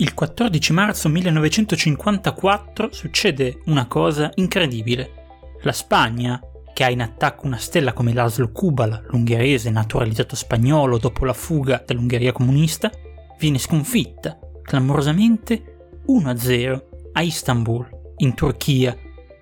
Il 0.00 0.14
14 0.14 0.72
marzo 0.72 1.10
1954 1.10 2.88
succede 2.90 3.60
una 3.66 3.86
cosa 3.86 4.30
incredibile. 4.36 5.10
La 5.60 5.72
Spagna, 5.72 6.40
che 6.72 6.84
ha 6.84 6.90
in 6.90 7.02
attacco 7.02 7.44
una 7.44 7.58
stella 7.58 7.92
come 7.92 8.14
Laszlo 8.14 8.50
Kubala, 8.50 9.02
l'ungherese 9.08 9.68
naturalizzato 9.68 10.36
spagnolo 10.36 10.96
dopo 10.96 11.26
la 11.26 11.34
fuga 11.34 11.84
dall'Ungheria 11.86 12.32
comunista, 12.32 12.90
viene 13.38 13.58
sconfitta 13.58 14.38
clamorosamente 14.62 16.00
1-0 16.08 16.82
a 17.12 17.20
Istanbul, 17.20 17.86
in 18.16 18.32
Turchia, 18.32 18.96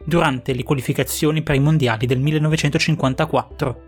durante 0.04 0.54
le 0.54 0.64
qualificazioni 0.64 1.44
per 1.44 1.54
i 1.54 1.60
mondiali 1.60 2.04
del 2.04 2.18
1954. 2.18 3.82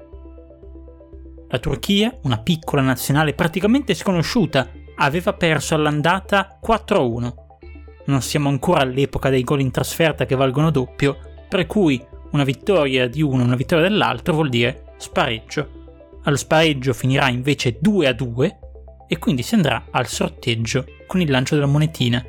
La 1.48 1.58
Turchia, 1.58 2.16
una 2.22 2.38
piccola 2.38 2.80
nazionale 2.80 3.34
praticamente 3.34 3.92
sconosciuta 3.94 4.70
aveva 5.00 5.32
perso 5.32 5.74
all'andata 5.74 6.58
4-1. 6.64 7.32
Non 8.06 8.22
siamo 8.22 8.48
ancora 8.48 8.80
all'epoca 8.80 9.30
dei 9.30 9.44
gol 9.44 9.60
in 9.60 9.70
trasferta 9.70 10.26
che 10.26 10.34
valgono 10.34 10.70
doppio, 10.70 11.18
per 11.48 11.66
cui 11.66 12.02
una 12.32 12.44
vittoria 12.44 13.08
di 13.08 13.22
uno 13.22 13.42
e 13.42 13.46
una 13.46 13.56
vittoria 13.56 13.88
dell'altro 13.88 14.34
vuol 14.34 14.48
dire 14.48 14.92
spareggio. 14.98 15.78
Allo 16.24 16.36
spareggio 16.36 16.92
finirà 16.92 17.28
invece 17.28 17.78
2-2 17.80 18.56
e 19.08 19.18
quindi 19.18 19.42
si 19.42 19.54
andrà 19.54 19.86
al 19.90 20.06
sorteggio 20.06 20.84
con 21.06 21.20
il 21.20 21.30
lancio 21.30 21.54
della 21.54 21.66
monetina 21.66 22.22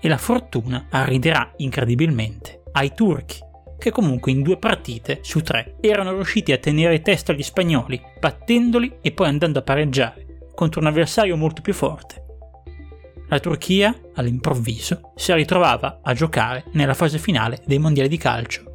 e 0.00 0.08
la 0.08 0.18
fortuna 0.18 0.86
arriderà 0.90 1.52
incredibilmente 1.56 2.64
ai 2.72 2.92
turchi, 2.94 3.38
che 3.78 3.90
comunque 3.90 4.30
in 4.30 4.42
due 4.42 4.58
partite 4.58 5.20
su 5.22 5.40
tre 5.40 5.76
erano 5.80 6.12
riusciti 6.12 6.52
a 6.52 6.58
tenere 6.58 7.00
testa 7.00 7.32
agli 7.32 7.42
spagnoli, 7.42 8.00
battendoli 8.20 8.98
e 9.00 9.12
poi 9.12 9.28
andando 9.28 9.60
a 9.60 9.62
pareggiare 9.62 10.23
contro 10.54 10.80
un 10.80 10.86
avversario 10.86 11.36
molto 11.36 11.62
più 11.62 11.74
forte. 11.74 12.22
La 13.28 13.40
Turchia, 13.40 13.94
all'improvviso, 14.14 15.12
si 15.16 15.32
ritrovava 15.32 16.00
a 16.02 16.12
giocare 16.12 16.64
nella 16.72 16.94
fase 16.94 17.18
finale 17.18 17.62
dei 17.66 17.78
mondiali 17.78 18.08
di 18.08 18.18
calcio. 18.18 18.72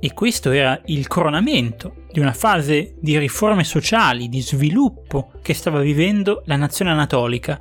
E 0.00 0.12
questo 0.14 0.50
era 0.50 0.80
il 0.86 1.06
coronamento 1.06 2.06
di 2.10 2.18
una 2.18 2.32
fase 2.32 2.96
di 2.98 3.16
riforme 3.18 3.64
sociali, 3.64 4.28
di 4.28 4.40
sviluppo 4.40 5.32
che 5.42 5.54
stava 5.54 5.80
vivendo 5.80 6.42
la 6.46 6.56
nazione 6.56 6.90
anatolica, 6.90 7.60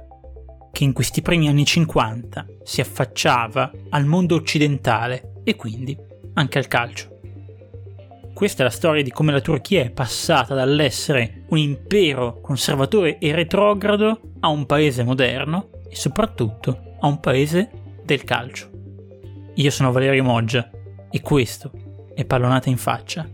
che 0.71 0.83
in 0.83 0.93
questi 0.93 1.21
primi 1.21 1.47
anni 1.47 1.65
50 1.65 2.45
si 2.63 2.81
affacciava 2.81 3.71
al 3.89 4.05
mondo 4.05 4.35
occidentale 4.35 5.33
e 5.43 5.55
quindi 5.55 5.95
anche 6.33 6.57
al 6.57 6.67
calcio. 6.67 7.19
Questa 8.33 8.61
è 8.61 8.65
la 8.65 8.71
storia 8.71 9.03
di 9.03 9.11
come 9.11 9.31
la 9.31 9.41
Turchia 9.41 9.83
è 9.83 9.91
passata 9.91 10.55
dall'essere 10.55 11.40
un 11.51 11.57
impero 11.57 12.39
conservatore 12.41 13.19
e 13.19 13.35
retrogrado 13.35 14.19
a 14.39 14.47
un 14.47 14.65
paese 14.65 15.03
moderno 15.03 15.69
e 15.89 15.95
soprattutto 15.95 16.95
a 16.99 17.07
un 17.07 17.19
paese 17.19 17.69
del 18.03 18.23
calcio. 18.23 18.69
Io 19.55 19.69
sono 19.69 19.91
Valerio 19.91 20.23
Moggia 20.23 20.69
e 21.09 21.19
questo 21.21 21.71
è 22.15 22.23
Pallonata 22.25 22.69
in 22.69 22.77
faccia. 22.77 23.29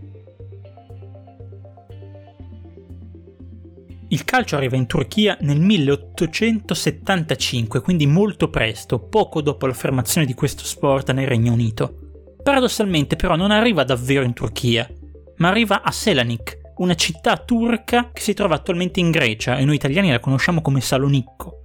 Il 4.09 4.23
calcio 4.23 4.55
arriva 4.55 4.77
in 4.77 4.87
Turchia 4.87 5.37
nel 5.41 5.59
1875, 5.59 7.81
quindi 7.81 8.07
molto 8.07 8.49
presto, 8.49 8.99
poco 8.99 9.41
dopo 9.41 9.67
l'affermazione 9.67 10.25
di 10.25 10.33
questo 10.33 10.63
sport 10.63 11.11
nel 11.11 11.27
Regno 11.27 11.51
Unito. 11.51 12.37
Paradossalmente 12.41 13.17
però 13.17 13.35
non 13.35 13.51
arriva 13.51 13.83
davvero 13.83 14.23
in 14.23 14.31
Turchia, 14.33 14.89
ma 15.37 15.49
arriva 15.49 15.83
a 15.83 15.91
Selanik, 15.91 16.66
una 16.77 16.95
città 16.95 17.37
turca 17.37 18.11
che 18.11 18.21
si 18.21 18.33
trova 18.33 18.55
attualmente 18.55 18.99
in 18.99 19.11
Grecia 19.11 19.57
e 19.57 19.65
noi 19.65 19.75
italiani 19.75 20.11
la 20.11 20.19
conosciamo 20.19 20.61
come 20.61 20.81
Salonicco. 20.81 21.61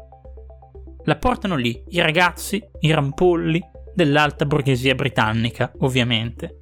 La 1.05 1.17
portano 1.17 1.57
lì 1.57 1.83
i 1.89 2.01
ragazzi, 2.01 2.63
i 2.81 2.91
rampolli 2.93 3.61
dell'alta 3.95 4.47
borghesia 4.47 4.95
britannica, 4.95 5.72
ovviamente. 5.81 6.59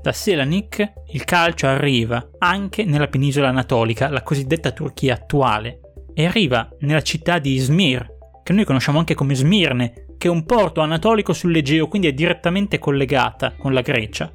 Da 0.00 0.12
Selanik 0.12 0.92
il 1.12 1.24
calcio 1.24 1.66
arriva 1.66 2.30
anche 2.38 2.84
nella 2.84 3.08
penisola 3.08 3.48
anatolica, 3.48 4.10
la 4.10 4.22
cosiddetta 4.22 4.70
Turchia 4.70 5.14
attuale, 5.14 5.80
e 6.14 6.26
arriva 6.26 6.68
nella 6.80 7.02
città 7.02 7.38
di 7.38 7.54
Izmir, 7.54 8.06
che 8.42 8.52
noi 8.52 8.64
conosciamo 8.64 8.98
anche 8.98 9.14
come 9.14 9.34
Smirne, 9.34 10.06
che 10.18 10.28
è 10.28 10.30
un 10.30 10.44
porto 10.44 10.80
anatolico 10.80 11.32
sull'Egeo, 11.32 11.88
quindi 11.88 12.08
è 12.08 12.12
direttamente 12.12 12.78
collegata 12.78 13.54
con 13.56 13.72
la 13.72 13.80
Grecia. 13.80 14.30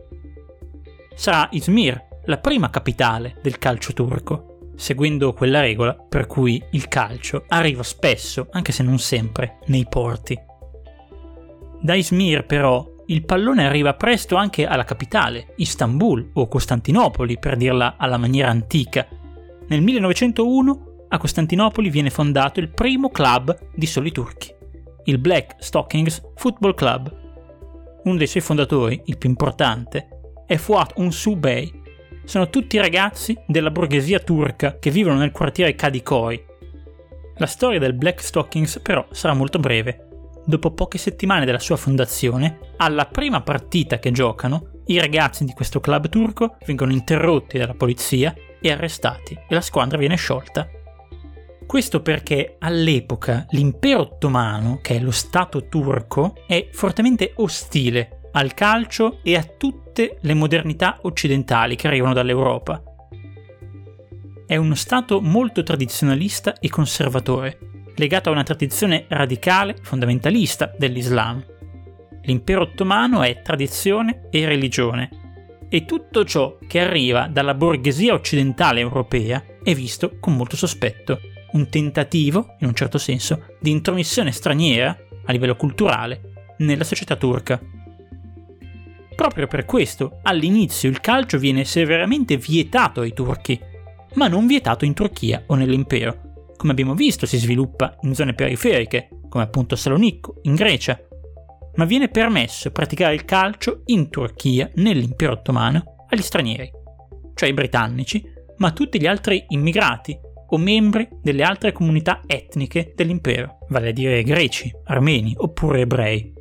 Sarà 1.16 1.48
Izmir 1.52 2.08
la 2.29 2.38
prima 2.38 2.69
capitale 2.69 3.35
del 3.41 3.57
calcio 3.57 3.91
turco, 3.91 4.72
seguendo 4.75 5.34
quella 5.34 5.59
regola 5.59 5.94
per 5.94 6.28
cui 6.28 6.63
il 6.72 6.88
calcio 6.88 7.44
arriva 7.50 7.84
spesso, 7.84 8.47
anche 8.51 8.72
se 8.72 8.84
non 8.84 9.00
sempre, 9.00 9.57
nei 9.66 9.85
porti. 9.90 10.38
Da 11.81 11.95
Izmir 11.95 12.45
però 12.45 12.88
il 13.07 13.25
pallone 13.25 13.66
arriva 13.66 13.95
presto 13.95 14.35
anche 14.35 14.66
alla 14.66 14.85
capitale, 14.85 15.53
Istanbul 15.57 16.31
o 16.34 16.47
Costantinopoli 16.47 17.40
per 17.40 17.57
dirla 17.57 17.95
alla 17.97 18.17
maniera 18.17 18.50
antica. 18.50 19.07
Nel 19.67 19.81
1901 19.81 21.06
a 21.09 21.17
Costantinopoli 21.17 21.90
viene 21.90 22.09
fondato 22.11 22.59
il 22.59 22.69
primo 22.69 23.09
club 23.09 23.57
di 23.73 23.85
soli 23.85 24.11
turchi 24.11 24.57
il 25.09 25.17
Black 25.17 25.56
Stockings 25.57 26.22
Football 26.35 26.75
Club. 26.75 27.17
Uno 28.03 28.16
dei 28.16 28.28
suoi 28.28 28.44
fondatori, 28.44 29.01
il 29.06 29.17
più 29.17 29.29
importante, 29.29 30.07
è 30.46 30.56
Fuat 30.56 30.94
Unsu 30.97 31.35
Bey. 31.35 31.78
Sono 32.29 32.51
tutti 32.51 32.78
ragazzi 32.78 33.35
della 33.47 33.72
borghesia 33.72 34.19
turca 34.19 34.78
che 34.78 34.91
vivono 34.91 35.17
nel 35.17 35.31
quartiere 35.31 35.73
Kadikoy. 35.73 36.40
La 37.38 37.47
storia 37.47 37.79
del 37.79 37.95
Black 37.95 38.22
Stockings 38.22 38.81
però 38.84 39.03
sarà 39.09 39.34
molto 39.34 39.57
breve. 39.57 40.09
Dopo 40.45 40.75
poche 40.75 41.00
settimane 41.00 41.44
dalla 41.44 41.57
sua 41.57 41.75
fondazione, 41.75 42.59
alla 42.78 43.07
prima 43.07 43.41
partita 43.41 43.97
che 43.97 44.12
giocano, 44.12 44.84
i 44.85 45.00
ragazzi 45.00 45.44
di 45.44 45.53
questo 45.53 45.79
club 45.79 46.07
turco 46.07 46.57
vengono 46.67 46.91
interrotti 46.91 47.57
dalla 47.57 47.73
polizia 47.73 48.31
e 48.61 48.72
arrestati 48.72 49.34
e 49.34 49.56
la 49.56 49.61
squadra 49.61 49.97
viene 49.97 50.16
sciolta 50.16 50.69
questo 51.69 52.01
perché 52.01 52.56
all'epoca 52.57 53.46
l'impero 53.50 54.00
ottomano, 54.00 54.79
che 54.81 54.96
è 54.96 55.00
lo 55.00 55.11
Stato 55.11 55.67
turco, 55.67 56.34
è 56.47 56.67
fortemente 56.72 57.34
ostile 57.35 58.19
al 58.31 58.53
calcio 58.53 59.19
e 59.23 59.35
a 59.35 59.44
tutte 59.44 60.17
le 60.22 60.34
modernità 60.34 61.00
occidentali 61.01 61.75
che 61.75 61.88
arrivano 61.88 62.13
dall'Europa. 62.13 62.84
È 64.45 64.56
uno 64.56 64.75
Stato 64.75 65.22
molto 65.22 65.63
tradizionalista 65.63 66.57
e 66.59 66.69
conservatore, 66.69 67.59
legato 67.95 68.29
a 68.29 68.31
una 68.31 68.44
tradizione 68.44 69.06
radicale 69.07 69.75
fondamentalista 69.81 70.73
dell'Islam. 70.78 71.44
L'impero 72.23 72.62
ottomano 72.62 73.22
è 73.23 73.41
tradizione 73.41 74.28
e 74.29 74.46
religione, 74.46 75.09
e 75.69 75.85
tutto 75.85 76.25
ciò 76.25 76.57
che 76.67 76.79
arriva 76.79 77.28
dalla 77.28 77.53
borghesia 77.53 78.13
occidentale 78.13 78.79
europea 78.79 79.44
è 79.63 79.75
visto 79.75 80.17
con 80.19 80.35
molto 80.35 80.56
sospetto 80.56 81.19
un 81.51 81.69
tentativo, 81.69 82.56
in 82.59 82.67
un 82.67 82.75
certo 82.75 82.97
senso, 82.97 83.56
di 83.59 83.72
intromissione 83.72 84.31
straniera 84.31 84.96
a 85.25 85.31
livello 85.31 85.56
culturale 85.56 86.53
nella 86.59 86.84
società 86.84 87.16
turca. 87.16 87.59
Proprio 89.19 89.47
per 89.47 89.66
questo, 89.66 90.19
all'inizio 90.24 90.90
il 90.90 91.02
calcio 91.02 91.38
viene 91.38 91.66
severamente 91.66 92.38
vietato 92.38 93.02
ai 93.02 93.12
turchi, 93.12 93.59
ma 94.13 94.30
non 94.30 94.47
vietato 94.47 94.85
in 94.85 94.94
Turchia 94.94 95.44
o 95.47 95.56
nell'impero. 95.56 96.46
Come 96.56 96.72
abbiamo 96.72 96.94
visto, 96.94 97.25
si 97.25 97.38
sviluppa 97.38 97.97
in 98.03 98.16
zone 98.16 98.34
periferiche, 98.34 99.09
come 99.28 99.44
appunto 99.44 99.75
Salonicco, 99.75 100.35
in 100.44 100.56
Grecia, 100.56 100.97
ma 101.75 101.84
viene 101.84 102.08
permesso 102.08 102.72
praticare 102.72 103.13
il 103.13 103.25
calcio 103.25 103.81
in 103.88 104.09
Turchia, 104.09 104.72
nell'impero 104.75 105.34
ottomano, 105.34 106.06
agli 106.08 106.22
stranieri, 106.22 106.72
cioè 107.35 107.50
ai 107.50 107.53
britannici, 107.53 108.24
ma 108.59 108.69
a 108.69 108.72
tutti 108.72 109.02
gli 109.02 109.06
altri 109.06 109.44
immigrati, 109.50 110.18
o 110.47 110.58
membri 110.58 111.09
delle 111.22 111.44
altre 111.44 111.73
comunità 111.73 112.22
etniche 112.26 112.94
dell'impero, 112.96 113.58
vale 113.67 113.90
a 113.90 113.91
dire 113.91 114.23
greci, 114.23 114.73
armeni 114.85 115.34
oppure 115.35 115.82
ebrei. 115.82 116.38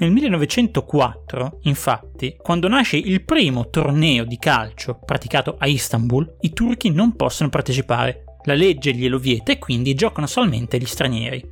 Nel 0.00 0.12
1904, 0.12 1.58
infatti, 1.64 2.34
quando 2.40 2.68
nasce 2.68 2.96
il 2.96 3.22
primo 3.22 3.68
torneo 3.68 4.24
di 4.24 4.38
calcio 4.38 4.98
praticato 4.98 5.56
a 5.58 5.66
Istanbul, 5.66 6.36
i 6.40 6.54
turchi 6.54 6.88
non 6.88 7.16
possono 7.16 7.50
partecipare. 7.50 8.24
La 8.44 8.54
legge 8.54 8.94
glielo 8.94 9.18
vieta 9.18 9.52
e 9.52 9.58
quindi 9.58 9.92
giocano 9.92 10.26
solamente 10.26 10.78
gli 10.78 10.86
stranieri. 10.86 11.44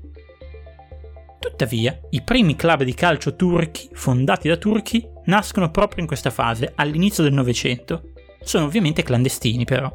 Tuttavia, 1.39 2.01
i 2.09 2.23
primi 2.23 2.57
club 2.57 2.85
di 2.85 2.95
calcio 2.95 3.37
turchi, 3.37 3.87
fondati 3.93 4.49
da 4.49 4.57
turchi, 4.57 5.07
nascono 5.27 5.71
proprio 5.71 6.01
in 6.01 6.07
questa 6.07 6.31
fase, 6.31 6.73
all'inizio 6.75 7.23
del 7.23 7.35
Novecento. 7.35 8.13
Sono 8.41 8.65
ovviamente 8.65 9.03
clandestini 9.03 9.67
però. 9.67 9.95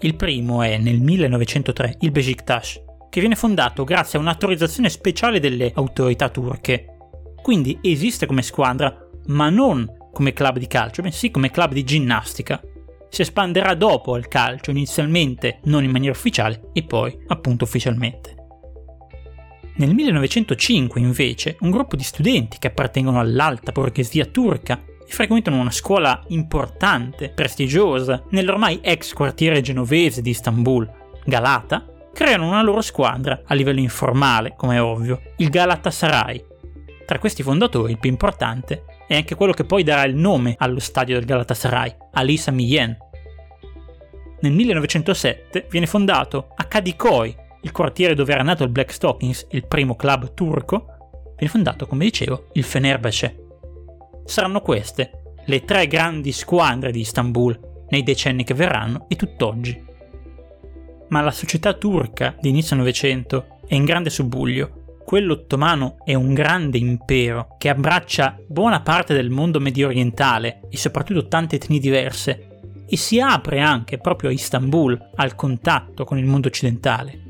Il 0.00 0.16
primo 0.16 0.62
è 0.62 0.76
nel 0.76 1.00
1903 1.00 1.98
il 2.00 2.10
Besiktas, 2.10 2.80
che 3.08 3.20
viene 3.20 3.36
fondato 3.36 3.84
grazie 3.84 4.18
a 4.18 4.22
un'autorizzazione 4.22 4.88
speciale 4.88 5.38
delle 5.38 5.70
autorità 5.72 6.28
turche. 6.30 6.96
Quindi 7.42 7.78
esiste 7.82 8.26
come 8.26 8.42
squadra, 8.42 8.96
ma 9.26 9.48
non 9.48 9.88
come 10.12 10.32
club 10.32 10.58
di 10.58 10.66
calcio, 10.66 11.02
bensì 11.02 11.30
come 11.30 11.50
club 11.50 11.72
di 11.72 11.84
ginnastica. 11.84 12.60
Si 13.08 13.22
espanderà 13.22 13.74
dopo 13.74 14.14
al 14.14 14.28
calcio, 14.28 14.70
inizialmente 14.70 15.60
non 15.64 15.84
in 15.84 15.90
maniera 15.90 16.12
ufficiale 16.12 16.70
e 16.72 16.82
poi 16.84 17.16
appunto 17.28 17.64
ufficialmente. 17.64 18.34
Nel 19.76 19.94
1905, 19.94 21.00
invece, 21.00 21.56
un 21.60 21.70
gruppo 21.70 21.96
di 21.96 22.02
studenti 22.02 22.58
che 22.58 22.66
appartengono 22.68 23.18
all'alta 23.18 23.72
borghesia 23.72 24.26
turca 24.26 24.84
e 24.84 25.10
frequentano 25.10 25.58
una 25.58 25.70
scuola 25.70 26.22
importante, 26.28 27.30
prestigiosa, 27.30 28.22
nell'ormai 28.30 28.80
ex 28.82 29.12
quartiere 29.12 29.62
genovese 29.62 30.20
di 30.20 30.30
Istanbul, 30.30 30.88
Galata, 31.24 31.86
creano 32.12 32.46
una 32.46 32.62
loro 32.62 32.82
squadra, 32.82 33.42
a 33.44 33.54
livello 33.54 33.80
informale, 33.80 34.54
come 34.56 34.76
è 34.76 34.82
ovvio, 34.82 35.22
il 35.38 35.48
Galatasaray. 35.48 36.44
Tra 37.10 37.18
questi 37.18 37.42
fondatori, 37.42 37.90
il 37.90 37.98
più 37.98 38.08
importante 38.08 38.84
è 39.08 39.16
anche 39.16 39.34
quello 39.34 39.52
che 39.52 39.64
poi 39.64 39.82
darà 39.82 40.04
il 40.04 40.14
nome 40.14 40.54
allo 40.56 40.78
stadio 40.78 41.16
del 41.16 41.24
Galatasaray, 41.24 41.92
Ali 42.12 42.36
Samiyen. 42.36 42.96
Nel 44.38 44.52
1907 44.52 45.66
viene 45.68 45.88
fondato 45.88 46.52
a 46.54 46.62
Kadikoy, 46.66 47.34
il 47.62 47.72
quartiere 47.72 48.14
dove 48.14 48.32
era 48.32 48.44
nato 48.44 48.62
il 48.62 48.70
Black 48.70 48.92
Stockings, 48.92 49.48
il 49.50 49.66
primo 49.66 49.96
club 49.96 50.34
turco, 50.34 51.32
viene 51.36 51.52
fondato, 51.52 51.88
come 51.88 52.04
dicevo, 52.04 52.46
il 52.52 52.62
Fenerbahce. 52.62 53.36
Saranno 54.24 54.60
queste 54.60 55.34
le 55.46 55.64
tre 55.64 55.88
grandi 55.88 56.30
squadre 56.30 56.92
di 56.92 57.00
Istanbul 57.00 57.86
nei 57.88 58.04
decenni 58.04 58.44
che 58.44 58.54
verranno 58.54 59.06
e 59.08 59.16
tutt'oggi 59.16 59.88
ma 61.10 61.20
la 61.20 61.30
società 61.30 61.74
turca 61.74 62.36
di 62.40 62.48
inizio 62.48 62.76
Novecento 62.76 63.58
è 63.66 63.74
in 63.74 63.84
grande 63.84 64.10
subbuglio. 64.10 64.79
Quello 65.10 65.32
ottomano 65.32 65.96
è 66.04 66.14
un 66.14 66.34
grande 66.34 66.78
impero 66.78 67.56
che 67.58 67.68
abbraccia 67.68 68.38
buona 68.46 68.80
parte 68.80 69.12
del 69.12 69.28
mondo 69.28 69.58
medio 69.58 69.88
orientale 69.88 70.60
e 70.70 70.76
soprattutto 70.76 71.26
tante 71.26 71.56
etnie 71.56 71.80
diverse 71.80 72.60
e 72.86 72.96
si 72.96 73.18
apre 73.18 73.58
anche 73.58 73.98
proprio 73.98 74.30
a 74.30 74.32
Istanbul 74.32 75.10
al 75.16 75.34
contatto 75.34 76.04
con 76.04 76.16
il 76.16 76.26
mondo 76.26 76.46
occidentale. 76.46 77.22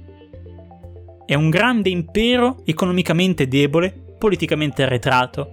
È 1.24 1.32
un 1.32 1.48
grande 1.48 1.88
impero 1.88 2.60
economicamente 2.66 3.48
debole, 3.48 3.90
politicamente 4.18 4.82
arretrato, 4.82 5.50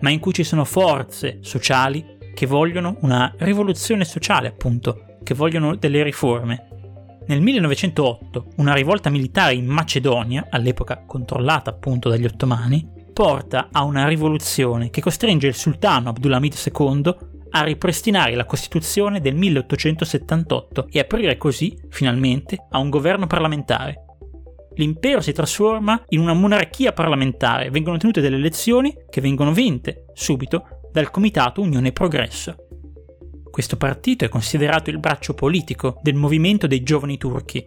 ma 0.00 0.08
in 0.08 0.20
cui 0.20 0.32
ci 0.32 0.44
sono 0.44 0.64
forze 0.64 1.40
sociali 1.42 2.16
che 2.32 2.46
vogliono 2.46 2.96
una 3.02 3.34
rivoluzione 3.40 4.06
sociale, 4.06 4.48
appunto, 4.48 5.18
che 5.22 5.34
vogliono 5.34 5.76
delle 5.76 6.02
riforme. 6.02 6.67
Nel 7.28 7.42
1908 7.42 8.52
una 8.56 8.72
rivolta 8.72 9.10
militare 9.10 9.52
in 9.52 9.66
Macedonia, 9.66 10.46
all'epoca 10.48 11.04
controllata 11.04 11.68
appunto 11.68 12.08
dagli 12.08 12.24
ottomani, 12.24 12.88
porta 13.12 13.68
a 13.70 13.82
una 13.82 14.08
rivoluzione 14.08 14.88
che 14.88 15.02
costringe 15.02 15.46
il 15.46 15.54
sultano 15.54 16.08
Abdulhamid 16.08 16.54
II 16.54 17.16
a 17.50 17.62
ripristinare 17.64 18.34
la 18.34 18.46
Costituzione 18.46 19.20
del 19.20 19.34
1878 19.34 20.88
e 20.90 21.00
aprire 21.00 21.36
così, 21.36 21.78
finalmente, 21.90 22.56
a 22.70 22.78
un 22.78 22.88
governo 22.88 23.26
parlamentare. 23.26 24.04
L'impero 24.76 25.20
si 25.20 25.32
trasforma 25.32 26.02
in 26.08 26.20
una 26.20 26.32
monarchia 26.32 26.94
parlamentare, 26.94 27.68
vengono 27.68 27.98
tenute 27.98 28.22
delle 28.22 28.36
elezioni 28.36 28.94
che 29.10 29.20
vengono 29.20 29.52
vinte 29.52 30.06
subito 30.14 30.88
dal 30.90 31.10
Comitato 31.10 31.60
Unione 31.60 31.92
Progresso. 31.92 32.67
Questo 33.58 33.76
partito 33.76 34.24
è 34.24 34.28
considerato 34.28 34.88
il 34.88 35.00
braccio 35.00 35.34
politico 35.34 35.98
del 36.00 36.14
movimento 36.14 36.68
dei 36.68 36.84
giovani 36.84 37.18
turchi, 37.18 37.66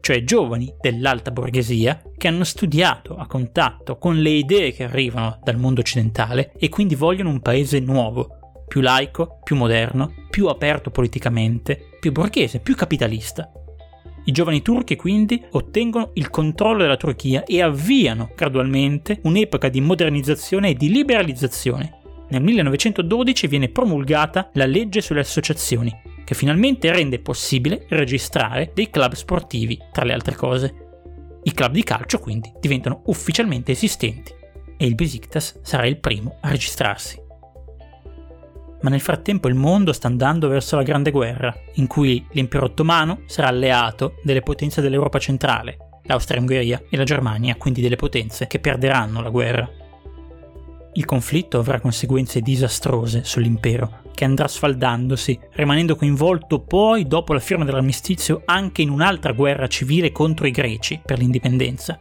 cioè 0.00 0.22
giovani 0.22 0.72
dell'alta 0.80 1.32
borghesia 1.32 2.00
che 2.16 2.28
hanno 2.28 2.44
studiato 2.44 3.16
a 3.16 3.26
contatto 3.26 3.98
con 3.98 4.22
le 4.22 4.30
idee 4.30 4.72
che 4.72 4.84
arrivano 4.84 5.40
dal 5.42 5.58
mondo 5.58 5.80
occidentale 5.80 6.52
e 6.56 6.68
quindi 6.68 6.94
vogliono 6.94 7.30
un 7.30 7.40
paese 7.40 7.80
nuovo, 7.80 8.62
più 8.68 8.82
laico, 8.82 9.40
più 9.42 9.56
moderno, 9.56 10.14
più 10.30 10.46
aperto 10.46 10.92
politicamente, 10.92 11.88
più 11.98 12.12
borghese, 12.12 12.60
più 12.60 12.76
capitalista. 12.76 13.50
I 14.26 14.30
giovani 14.30 14.62
turchi 14.62 14.94
quindi 14.94 15.44
ottengono 15.50 16.12
il 16.14 16.30
controllo 16.30 16.82
della 16.82 16.96
Turchia 16.96 17.42
e 17.42 17.60
avviano 17.60 18.30
gradualmente 18.36 19.18
un'epoca 19.24 19.68
di 19.68 19.80
modernizzazione 19.80 20.68
e 20.68 20.74
di 20.74 20.88
liberalizzazione 20.88 21.96
nel 22.32 22.42
1912 22.42 23.46
viene 23.46 23.68
promulgata 23.68 24.48
la 24.54 24.64
legge 24.64 25.02
sulle 25.02 25.20
associazioni, 25.20 25.94
che 26.24 26.34
finalmente 26.34 26.90
rende 26.90 27.18
possibile 27.18 27.84
registrare 27.90 28.70
dei 28.74 28.88
club 28.88 29.12
sportivi, 29.12 29.78
tra 29.92 30.06
le 30.06 30.14
altre 30.14 30.34
cose. 30.34 30.74
I 31.42 31.52
club 31.52 31.72
di 31.72 31.82
calcio 31.82 32.18
quindi 32.20 32.50
diventano 32.58 33.02
ufficialmente 33.06 33.72
esistenti 33.72 34.32
e 34.78 34.86
il 34.86 34.94
Besiktas 34.94 35.60
sarà 35.62 35.84
il 35.84 35.98
primo 35.98 36.38
a 36.40 36.48
registrarsi. 36.48 37.20
Ma 38.80 38.88
nel 38.88 39.00
frattempo 39.00 39.48
il 39.48 39.54
mondo 39.54 39.92
sta 39.92 40.06
andando 40.06 40.48
verso 40.48 40.76
la 40.76 40.82
Grande 40.82 41.10
Guerra, 41.10 41.54
in 41.74 41.86
cui 41.86 42.26
l'impero 42.30 42.64
ottomano 42.64 43.24
sarà 43.26 43.48
alleato 43.48 44.14
delle 44.22 44.40
potenze 44.40 44.80
dell'Europa 44.80 45.18
centrale, 45.18 45.76
l'Austria-Ungheria 46.04 46.84
e 46.88 46.96
la 46.96 47.04
Germania, 47.04 47.56
quindi 47.56 47.82
delle 47.82 47.96
potenze 47.96 48.46
che 48.46 48.58
perderanno 48.58 49.20
la 49.20 49.28
guerra. 49.28 49.81
Il 50.94 51.06
conflitto 51.06 51.58
avrà 51.58 51.80
conseguenze 51.80 52.40
disastrose 52.40 53.24
sull'impero, 53.24 54.02
che 54.14 54.26
andrà 54.26 54.46
sfaldandosi, 54.46 55.38
rimanendo 55.52 55.96
coinvolto 55.96 56.60
poi, 56.60 57.06
dopo 57.06 57.32
la 57.32 57.38
firma 57.38 57.64
dell'armistizio, 57.64 58.42
anche 58.44 58.82
in 58.82 58.90
un'altra 58.90 59.32
guerra 59.32 59.68
civile 59.68 60.12
contro 60.12 60.46
i 60.46 60.50
greci 60.50 61.00
per 61.02 61.18
l'indipendenza. 61.18 61.98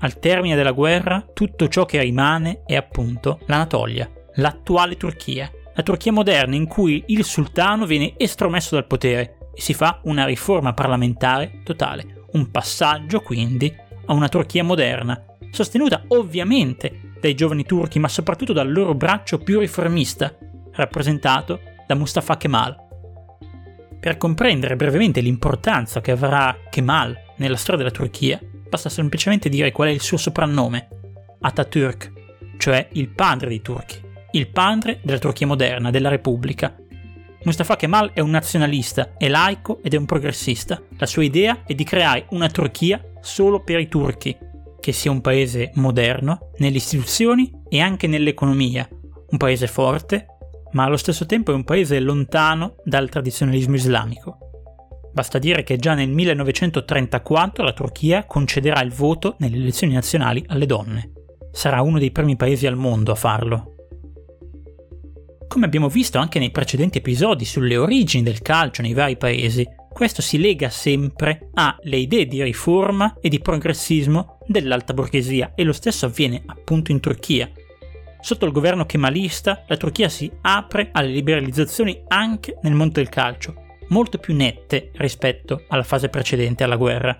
Al 0.00 0.18
termine 0.18 0.56
della 0.56 0.72
guerra, 0.72 1.26
tutto 1.32 1.68
ciò 1.68 1.86
che 1.86 2.00
rimane 2.00 2.62
è 2.66 2.76
appunto 2.76 3.40
l'Anatolia, 3.46 4.10
l'attuale 4.34 4.96
Turchia, 4.96 5.50
la 5.74 5.82
Turchia 5.82 6.12
moderna 6.12 6.54
in 6.54 6.66
cui 6.66 7.04
il 7.06 7.24
sultano 7.24 7.86
viene 7.86 8.12
estromesso 8.16 8.74
dal 8.74 8.86
potere 8.86 9.38
e 9.54 9.60
si 9.60 9.72
fa 9.72 10.00
una 10.04 10.26
riforma 10.26 10.74
parlamentare 10.74 11.60
totale, 11.64 12.24
un 12.32 12.50
passaggio 12.50 13.20
quindi 13.20 13.74
a 14.06 14.12
una 14.12 14.28
Turchia 14.28 14.62
moderna, 14.62 15.24
sostenuta 15.50 16.04
ovviamente 16.08 17.07
dai 17.20 17.34
giovani 17.34 17.64
turchi, 17.64 17.98
ma 17.98 18.08
soprattutto 18.08 18.52
dal 18.52 18.70
loro 18.70 18.94
braccio 18.94 19.38
più 19.38 19.58
riformista, 19.58 20.34
rappresentato 20.72 21.60
da 21.86 21.94
Mustafa 21.94 22.36
Kemal. 22.36 22.86
Per 24.00 24.16
comprendere 24.16 24.76
brevemente 24.76 25.20
l'importanza 25.20 26.00
che 26.00 26.12
avrà 26.12 26.56
Kemal 26.70 27.16
nella 27.36 27.56
storia 27.56 27.82
della 27.82 27.94
Turchia, 27.94 28.40
basta 28.68 28.88
semplicemente 28.88 29.48
dire 29.48 29.72
qual 29.72 29.88
è 29.88 29.90
il 29.90 30.00
suo 30.00 30.16
soprannome, 30.16 30.88
Atatürk, 31.40 32.12
cioè 32.58 32.88
il 32.92 33.08
padre 33.08 33.48
dei 33.48 33.62
turchi, 33.62 34.00
il 34.32 34.48
padre 34.48 35.00
della 35.02 35.18
Turchia 35.18 35.46
moderna, 35.46 35.90
della 35.90 36.08
Repubblica. 36.08 36.76
Mustafa 37.44 37.76
Kemal 37.76 38.12
è 38.12 38.20
un 38.20 38.30
nazionalista, 38.30 39.16
è 39.16 39.28
laico 39.28 39.80
ed 39.82 39.94
è 39.94 39.96
un 39.96 40.06
progressista. 40.06 40.80
La 40.98 41.06
sua 41.06 41.22
idea 41.24 41.62
è 41.64 41.74
di 41.74 41.84
creare 41.84 42.26
una 42.30 42.48
Turchia 42.48 43.02
solo 43.20 43.62
per 43.62 43.78
i 43.78 43.88
turchi, 43.88 44.36
che 44.88 44.94
sia 44.94 45.10
un 45.10 45.20
paese 45.20 45.70
moderno 45.74 46.50
nelle 46.56 46.78
istituzioni 46.78 47.52
e 47.68 47.78
anche 47.78 48.06
nell'economia, 48.06 48.88
un 48.90 49.36
paese 49.36 49.66
forte, 49.66 50.24
ma 50.70 50.84
allo 50.84 50.96
stesso 50.96 51.26
tempo 51.26 51.52
è 51.52 51.54
un 51.54 51.64
paese 51.64 52.00
lontano 52.00 52.76
dal 52.84 53.10
tradizionalismo 53.10 53.74
islamico. 53.74 54.38
Basta 55.12 55.38
dire 55.38 55.62
che 55.62 55.76
già 55.76 55.92
nel 55.92 56.08
1934 56.08 57.62
la 57.62 57.74
Turchia 57.74 58.24
concederà 58.24 58.80
il 58.80 58.90
voto 58.90 59.36
nelle 59.40 59.58
elezioni 59.58 59.92
nazionali 59.92 60.42
alle 60.46 60.64
donne. 60.64 61.12
Sarà 61.52 61.82
uno 61.82 61.98
dei 61.98 62.10
primi 62.10 62.36
paesi 62.36 62.66
al 62.66 62.76
mondo 62.76 63.12
a 63.12 63.14
farlo. 63.14 63.74
Come 65.48 65.66
abbiamo 65.66 65.90
visto 65.90 66.16
anche 66.16 66.38
nei 66.38 66.50
precedenti 66.50 66.96
episodi 66.96 67.44
sulle 67.44 67.76
origini 67.76 68.22
del 68.22 68.40
calcio 68.40 68.80
nei 68.80 68.94
vari 68.94 69.18
paesi, 69.18 69.68
questo 69.92 70.22
si 70.22 70.38
lega 70.38 70.70
sempre 70.70 71.50
alle 71.52 71.96
idee 71.98 72.24
di 72.24 72.42
riforma 72.42 73.18
e 73.20 73.28
di 73.28 73.38
progressismo 73.38 74.37
dell'alta 74.48 74.94
borghesia 74.94 75.52
e 75.54 75.62
lo 75.62 75.72
stesso 75.72 76.06
avviene 76.06 76.42
appunto 76.46 76.90
in 76.90 77.00
Turchia. 77.00 77.48
Sotto 78.20 78.46
il 78.46 78.52
governo 78.52 78.86
kemalista 78.86 79.64
la 79.68 79.76
Turchia 79.76 80.08
si 80.08 80.30
apre 80.40 80.88
alle 80.92 81.10
liberalizzazioni 81.10 82.02
anche 82.08 82.58
nel 82.62 82.74
mondo 82.74 82.94
del 82.94 83.08
calcio, 83.08 83.54
molto 83.88 84.18
più 84.18 84.34
nette 84.34 84.90
rispetto 84.94 85.64
alla 85.68 85.84
fase 85.84 86.08
precedente 86.08 86.64
alla 86.64 86.76
guerra. 86.76 87.16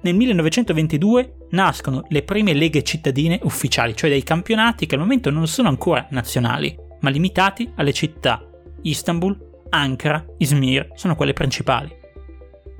Nel 0.00 0.14
1922 0.16 1.46
nascono 1.50 2.04
le 2.08 2.22
prime 2.22 2.54
leghe 2.54 2.82
cittadine 2.82 3.38
ufficiali, 3.44 3.94
cioè 3.94 4.10
dei 4.10 4.24
campionati 4.24 4.86
che 4.86 4.96
al 4.96 5.00
momento 5.00 5.30
non 5.30 5.46
sono 5.46 5.68
ancora 5.68 6.08
nazionali, 6.10 6.76
ma 7.00 7.10
limitati 7.10 7.70
alle 7.76 7.92
città 7.92 8.44
Istanbul, 8.82 9.66
Ankara, 9.68 10.24
Izmir 10.38 10.90
sono 10.94 11.14
quelle 11.14 11.32
principali. 11.32 12.01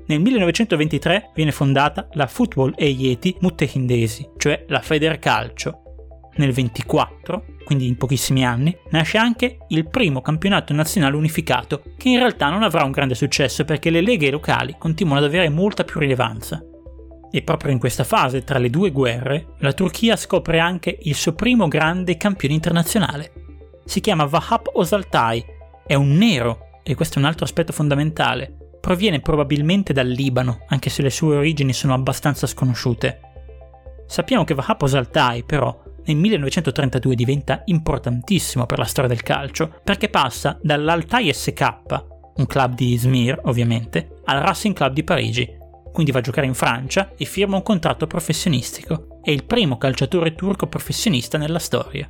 Nel 0.07 0.21
1923 0.21 1.31
viene 1.35 1.53
fondata 1.53 2.09
la 2.13 2.27
Football 2.27 2.75
Eyyeti 2.77 3.37
Muttehindesi, 3.41 4.31
cioè 4.37 4.65
la 4.69 4.81
Federcalcio. 4.81 5.79
Nel 6.35 6.53
24, 6.53 7.45
quindi 7.65 7.87
in 7.87 7.97
pochissimi 7.97 8.45
anni, 8.45 8.77
nasce 8.91 9.19
anche 9.19 9.59
il 9.69 9.89
primo 9.89 10.21
campionato 10.21 10.73
nazionale 10.73 11.17
unificato, 11.17 11.83
che 11.97 12.09
in 12.09 12.19
realtà 12.19 12.49
non 12.51 12.63
avrà 12.63 12.85
un 12.85 12.91
grande 12.91 13.15
successo 13.15 13.65
perché 13.65 13.91
le 13.91 14.01
leghe 14.01 14.31
locali 14.31 14.75
continuano 14.77 15.21
ad 15.21 15.27
avere 15.27 15.49
molta 15.49 15.85
più 15.85 16.01
rilevanza. 16.01 16.65
E 17.31 17.43
proprio 17.43 17.71
in 17.71 17.79
questa 17.79 18.05
fase, 18.05 18.45
tra 18.45 18.59
le 18.59 18.71
due 18.71 18.91
guerre, 18.91 19.55
la 19.59 19.73
Turchia 19.73 20.17
scopre 20.17 20.59
anche 20.59 20.99
il 21.03 21.15
suo 21.15 21.33
primo 21.33 21.69
grande 21.69 22.17
campione 22.17 22.55
internazionale. 22.55 23.33
Si 23.85 24.01
chiama 24.01 24.25
Vahap 24.25 24.69
Osaltai, 24.73 25.45
è 25.87 25.95
un 25.95 26.13
nero 26.17 26.81
e 26.83 26.95
questo 26.95 27.17
è 27.17 27.23
un 27.23 27.29
altro 27.29 27.45
aspetto 27.45 27.73
fondamentale, 27.73 28.57
proviene 28.83 29.21
probabilmente 29.21 29.93
dal 29.93 30.09
Libano, 30.09 30.65
anche 30.67 30.91
se 30.91 31.03
le 31.03 31.11
sue 31.11 31.37
origini 31.37 31.73
sono 31.73 31.95
abbastanza 31.95 32.49
sconosciute. 32.49 33.21
Sappiamo 34.07 34.43
che 34.43 34.55
Vahap 34.55 34.83
Altay 34.83 35.45
però 35.45 35.81
nel 36.05 36.17
1932 36.17 37.15
diventa 37.15 37.63
importantissimo 37.67 38.67
per 38.67 38.79
la 38.79 38.85
storia 38.85 39.09
del 39.09 39.23
calcio 39.23 39.73
perché 39.85 40.09
passa 40.09 40.59
dall'Altai 40.61 41.33
SK, 41.33 41.65
un 42.35 42.47
club 42.47 42.75
di 42.75 42.93
Izmir 42.93 43.41
ovviamente, 43.45 44.21
al 44.25 44.41
Racing 44.41 44.75
Club 44.75 44.93
di 44.93 45.05
Parigi. 45.05 45.61
Quindi 45.93 46.11
va 46.11 46.19
a 46.19 46.23
giocare 46.23 46.49
in 46.49 46.55
Francia 46.55 47.13
e 47.17 47.25
firma 47.25 47.55
un 47.55 47.63
contratto 47.63 48.09
professionistico. 48.09 49.21
È 49.23 49.31
il 49.31 49.45
primo 49.45 49.79
calciatore 49.79 50.35
turco 50.35 50.67
professionista 50.67 51.39
nella 51.39 51.61
storia. 51.61 52.09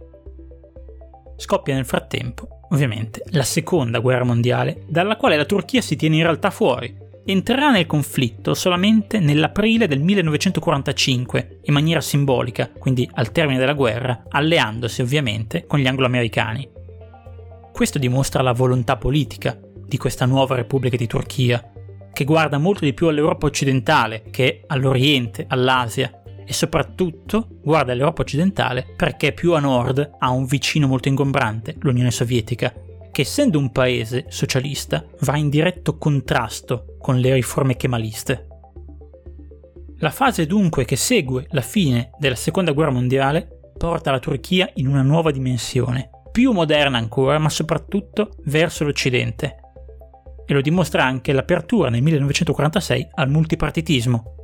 Scoppia 1.43 1.75
nel 1.75 1.85
frattempo, 1.85 2.61
ovviamente, 2.71 3.25
la 3.31 3.43
seconda 3.43 3.99
guerra 3.99 4.23
mondiale, 4.23 4.85
dalla 4.87 5.17
quale 5.17 5.37
la 5.37 5.45
Turchia 5.45 5.81
si 5.81 5.97
tiene 5.97 6.15
in 6.15 6.23
realtà 6.23 6.51
fuori. 6.51 6.97
Entrerà 7.25 7.73
nel 7.73 7.87
conflitto 7.87 8.55
solamente 8.55 9.19
nell'aprile 9.19 9.89
del 9.89 9.99
1945, 9.99 11.59
in 11.65 11.75
maniera 11.75 12.01
simbolica, 12.01 12.71
quindi 12.71 13.11
al 13.15 13.33
termine 13.33 13.59
della 13.59 13.73
guerra, 13.73 14.23
alleandosi 14.29 15.03
ovviamente 15.03 15.67
con 15.67 15.81
gli 15.81 15.89
anglo-americani. 15.89 16.69
Questo 17.73 17.99
dimostra 17.99 18.41
la 18.41 18.53
volontà 18.53 18.97
politica 18.97 19.59
di 19.85 19.97
questa 19.97 20.27
nuova 20.27 20.55
Repubblica 20.55 20.97
di 20.97 21.09
Turchia, 21.09 21.73
che 22.13 22.25
guarda 22.25 22.59
molto 22.59 22.85
di 22.85 22.95
più 22.95 23.09
all'Europa 23.09 23.47
occidentale 23.47 24.23
che 24.31 24.63
all'Oriente, 24.69 25.47
all'Asia 25.49 26.22
e 26.47 26.53
soprattutto 26.53 27.49
guarda 27.63 27.93
all'Europa 27.93 28.23
occidentale 28.23 28.87
perché 28.97 29.33
più 29.33 29.55
a 29.55 29.61
nord 29.61 30.17
ha 30.19 30.31
un 30.31 30.45
vicino 30.45 30.87
molto 30.87 31.09
ingombrante, 31.09 31.77
l'Unione 31.81 32.11
Sovietica, 32.11 32.73
che 33.11 33.23
essendo 33.23 33.59
un 33.59 33.71
paese 33.71 34.27
socialista 34.29 35.05
va 35.21 35.37
in 35.37 35.51
diretto 35.51 35.99
contrasto 35.99 36.97
con 36.99 37.19
le 37.19 37.35
riforme 37.35 37.77
kemaliste. 37.77 38.47
La 39.99 40.11
fase 40.11 40.47
dunque 40.47 40.85
che 40.85 40.97
segue 40.97 41.47
la 41.51 41.61
fine 41.61 42.11
della 42.19 42.35
seconda 42.35 42.73
guerra 42.73 42.91
mondiale 42.91 43.73
porta 43.77 44.11
la 44.11 44.19
Turchia 44.19 44.71
in 44.75 44.89
una 44.89 45.03
nuova 45.03 45.31
dimensione, 45.31 46.11
più 46.33 46.53
moderna 46.53 46.99
ancora, 46.99 47.39
ma 47.39 47.49
soprattutto 47.49 48.31
verso 48.45 48.85
l'Occidente. 48.85 49.57
E 50.47 50.55
lo 50.55 50.61
dimostra 50.61 51.05
anche 51.05 51.33
l'apertura 51.33 51.91
nel 51.91 52.03
1946 52.03 53.09
al 53.15 53.31
multipartitismo, 53.31 54.42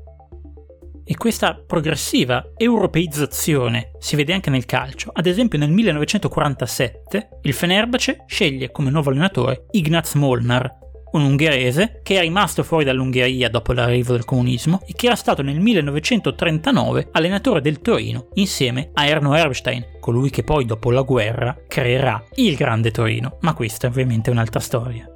e 1.11 1.17
questa 1.17 1.55
progressiva 1.55 2.50
europeizzazione 2.55 3.93
si 3.99 4.15
vede 4.15 4.35
anche 4.35 4.50
nel 4.50 4.67
calcio. 4.67 5.11
Ad 5.15 5.25
esempio 5.25 5.59
nel 5.59 5.71
1947 5.71 7.29
il 7.43 7.55
Fenerbahce 7.55 8.25
sceglie 8.27 8.71
come 8.71 8.91
nuovo 8.91 9.09
allenatore 9.09 9.65
Ignaz 9.71 10.12
Molnar, 10.15 10.71
un 11.12 11.23
ungherese 11.23 12.00
che 12.03 12.19
è 12.19 12.21
rimasto 12.21 12.62
fuori 12.62 12.85
dall'Ungheria 12.85 13.49
dopo 13.49 13.73
l'arrivo 13.73 14.12
del 14.12 14.27
comunismo 14.27 14.83
e 14.87 14.93
che 14.95 15.07
era 15.07 15.17
stato 15.17 15.41
nel 15.41 15.59
1939 15.59 17.09
allenatore 17.12 17.62
del 17.62 17.81
Torino 17.81 18.29
insieme 18.35 18.91
a 18.93 19.07
Erno 19.07 19.35
Erbstein, 19.35 19.97
colui 20.00 20.29
che 20.29 20.45
poi 20.45 20.67
dopo 20.67 20.91
la 20.91 21.00
guerra 21.00 21.57
creerà 21.67 22.23
il 22.35 22.55
Grande 22.55 22.91
Torino, 22.91 23.38
ma 23.41 23.55
questa 23.55 23.87
è 23.87 23.91
ovviamente 23.91 24.29
un'altra 24.29 24.61
storia. 24.61 25.11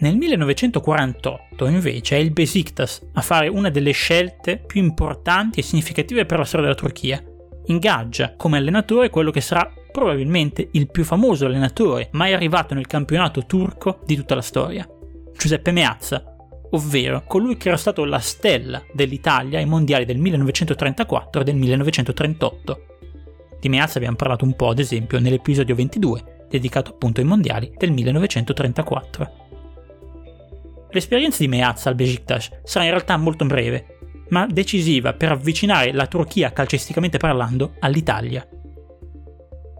Nel 0.00 0.16
1948 0.16 1.66
invece 1.66 2.16
è 2.16 2.20
il 2.20 2.30
Besiktas 2.30 3.04
a 3.14 3.20
fare 3.20 3.48
una 3.48 3.68
delle 3.68 3.90
scelte 3.90 4.58
più 4.64 4.80
importanti 4.80 5.58
e 5.58 5.64
significative 5.64 6.24
per 6.24 6.38
la 6.38 6.44
storia 6.44 6.66
della 6.66 6.78
Turchia. 6.78 7.20
Ingaggia 7.66 8.34
come 8.36 8.58
allenatore 8.58 9.10
quello 9.10 9.32
che 9.32 9.40
sarà 9.40 9.68
probabilmente 9.90 10.68
il 10.72 10.88
più 10.88 11.02
famoso 11.02 11.46
allenatore 11.46 12.10
mai 12.12 12.32
arrivato 12.32 12.74
nel 12.74 12.86
campionato 12.86 13.44
turco 13.44 13.98
di 14.06 14.14
tutta 14.14 14.36
la 14.36 14.40
storia, 14.40 14.88
Giuseppe 15.36 15.72
Meazza, 15.72 16.22
ovvero 16.70 17.24
colui 17.26 17.56
che 17.56 17.66
era 17.66 17.76
stato 17.76 18.04
la 18.04 18.20
stella 18.20 18.80
dell'Italia 18.92 19.58
ai 19.58 19.66
mondiali 19.66 20.04
del 20.04 20.18
1934 20.18 21.40
e 21.40 21.44
del 21.44 21.56
1938. 21.56 22.82
Di 23.58 23.68
Meazza 23.68 23.98
abbiamo 23.98 24.14
parlato 24.14 24.44
un 24.44 24.54
po', 24.54 24.68
ad 24.68 24.78
esempio, 24.78 25.18
nell'episodio 25.18 25.74
22, 25.74 26.46
dedicato 26.48 26.92
appunto 26.92 27.20
ai 27.20 27.26
mondiali 27.26 27.72
del 27.76 27.90
1934. 27.90 29.46
L'esperienza 30.90 31.38
di 31.40 31.48
Meazza 31.48 31.90
al 31.90 31.94
Besiktas 31.94 32.50
sarà 32.64 32.84
in 32.84 32.90
realtà 32.90 33.16
molto 33.16 33.44
breve, 33.44 33.98
ma 34.30 34.46
decisiva 34.46 35.12
per 35.12 35.32
avvicinare 35.32 35.92
la 35.92 36.06
Turchia 36.06 36.52
calcisticamente 36.52 37.18
parlando 37.18 37.74
all'Italia. 37.80 38.46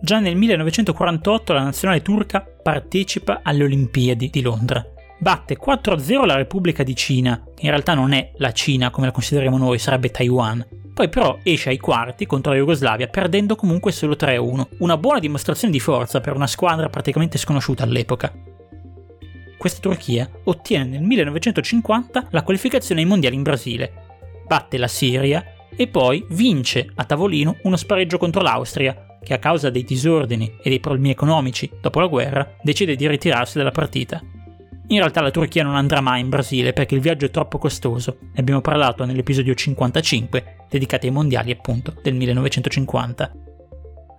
Già 0.00 0.20
nel 0.20 0.36
1948 0.36 1.52
la 1.52 1.62
nazionale 1.62 2.02
turca 2.02 2.44
partecipa 2.62 3.40
alle 3.42 3.64
Olimpiadi 3.64 4.28
di 4.30 4.42
Londra. 4.42 4.84
Batte 5.18 5.58
4-0 5.58 6.24
la 6.24 6.36
Repubblica 6.36 6.84
di 6.84 6.94
Cina, 6.94 7.42
che 7.54 7.64
in 7.64 7.70
realtà 7.70 7.94
non 7.94 8.12
è 8.12 8.30
la 8.36 8.52
Cina 8.52 8.90
come 8.90 9.06
la 9.06 9.12
consideriamo 9.12 9.58
noi, 9.58 9.78
sarebbe 9.78 10.10
Taiwan. 10.10 10.64
Poi 10.94 11.08
però 11.08 11.38
esce 11.42 11.70
ai 11.70 11.78
quarti 11.78 12.26
contro 12.26 12.52
la 12.52 12.58
Jugoslavia 12.58 13.08
perdendo 13.08 13.56
comunque 13.56 13.92
solo 13.92 14.14
3-1, 14.14 14.66
una 14.80 14.96
buona 14.98 15.18
dimostrazione 15.18 15.72
di 15.72 15.80
forza 15.80 16.20
per 16.20 16.34
una 16.34 16.46
squadra 16.46 16.88
praticamente 16.88 17.38
sconosciuta 17.38 17.82
all'epoca 17.82 18.32
questa 19.58 19.80
Turchia 19.80 20.30
ottiene 20.44 20.84
nel 20.84 21.02
1950 21.02 22.28
la 22.30 22.42
qualificazione 22.42 23.02
ai 23.02 23.06
mondiali 23.06 23.34
in 23.34 23.42
Brasile, 23.42 23.92
batte 24.46 24.78
la 24.78 24.88
Siria 24.88 25.44
e 25.76 25.88
poi 25.88 26.24
vince 26.30 26.90
a 26.94 27.04
tavolino 27.04 27.56
uno 27.64 27.76
spareggio 27.76 28.18
contro 28.18 28.40
l'Austria, 28.40 29.18
che 29.22 29.34
a 29.34 29.38
causa 29.38 29.68
dei 29.68 29.84
disordini 29.84 30.56
e 30.62 30.70
dei 30.70 30.80
problemi 30.80 31.10
economici 31.10 31.70
dopo 31.80 32.00
la 32.00 32.06
guerra 32.06 32.56
decide 32.62 32.96
di 32.96 33.06
ritirarsi 33.06 33.58
dalla 33.58 33.72
partita. 33.72 34.22
In 34.90 34.98
realtà 34.98 35.20
la 35.20 35.30
Turchia 35.30 35.64
non 35.64 35.76
andrà 35.76 36.00
mai 36.00 36.20
in 36.20 36.30
Brasile 36.30 36.72
perché 36.72 36.94
il 36.94 37.02
viaggio 37.02 37.26
è 37.26 37.30
troppo 37.30 37.58
costoso, 37.58 38.16
ne 38.20 38.40
abbiamo 38.40 38.62
parlato 38.62 39.04
nell'episodio 39.04 39.54
55 39.54 40.66
dedicato 40.70 41.04
ai 41.04 41.12
mondiali 41.12 41.50
appunto 41.50 41.94
del 42.02 42.14
1950. 42.14 43.47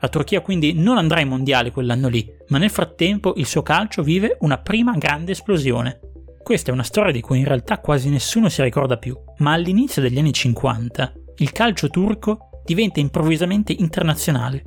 La 0.02 0.08
Turchia 0.08 0.42
quindi 0.42 0.74
non 0.74 0.98
andrà 0.98 1.20
ai 1.20 1.26
mondiali 1.26 1.72
quell'anno 1.72 2.08
lì, 2.08 2.26
ma 2.48 2.58
nel 2.58 2.70
frattempo 2.70 3.34
il 3.36 3.46
suo 3.46 3.62
calcio 3.62 4.02
vive 4.02 4.38
una 4.42 4.58
prima 4.58 4.96
grande 4.98 5.34
esplosione. 5.34 6.00
Questa 6.42 6.72
è 6.72 6.74
una 6.74 6.84
storia 6.84 7.12
di 7.12 7.22
cui 7.22 7.40
in 7.40 7.46
realtà 7.46 7.80
quasi 7.80 8.10
nessuno 8.10 8.50
si 8.50 8.62
ricorda 8.64 8.98
più, 8.98 9.16
ma 9.38 9.52
all'inizio 9.52 10.02
degli 10.02 10.18
anni 10.18 10.34
50 10.34 11.14
il 11.38 11.52
calcio 11.52 11.90
turco 11.90 12.62
diventa 12.66 13.00
improvvisamente 13.00 13.74
internazionale 13.74 14.64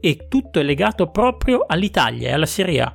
e 0.00 0.26
tutto 0.28 0.58
è 0.58 0.62
legato 0.62 1.10
proprio 1.10 1.64
all'Italia 1.66 2.28
e 2.28 2.32
alla 2.32 2.46
Serie 2.46 2.80
A. 2.80 2.94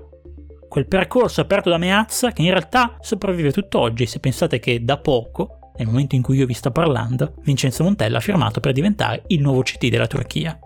Quel 0.68 0.88
percorso 0.88 1.42
aperto 1.42 1.70
da 1.70 1.78
Meazza 1.78 2.32
che 2.32 2.42
in 2.42 2.50
realtà 2.50 2.98
sopravvive 3.00 3.52
tutt'oggi 3.52 4.06
se 4.06 4.20
pensate 4.20 4.60
che 4.60 4.84
da 4.84 4.98
poco, 4.98 5.72
nel 5.78 5.88
momento 5.88 6.16
in 6.16 6.22
cui 6.22 6.38
io 6.38 6.46
vi 6.46 6.54
sto 6.54 6.72
parlando, 6.72 7.36
Vincenzo 7.44 7.84
Montella 7.84 8.18
ha 8.18 8.22
firmato 8.22 8.60
per 8.60 8.72
diventare 8.72 9.24
il 9.28 9.42
nuovo 9.42 9.62
CT 9.62 9.88
della 9.88 10.08
Turchia. 10.08 10.58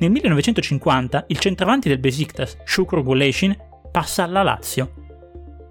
Nel 0.00 0.10
1950 0.10 1.24
il 1.28 1.38
centravanti 1.38 1.88
del 1.88 1.98
Besiktas, 1.98 2.56
Shukro 2.64 3.02
Guleshin, 3.02 3.54
passa 3.90 4.24
alla 4.24 4.42
Lazio. 4.42 4.94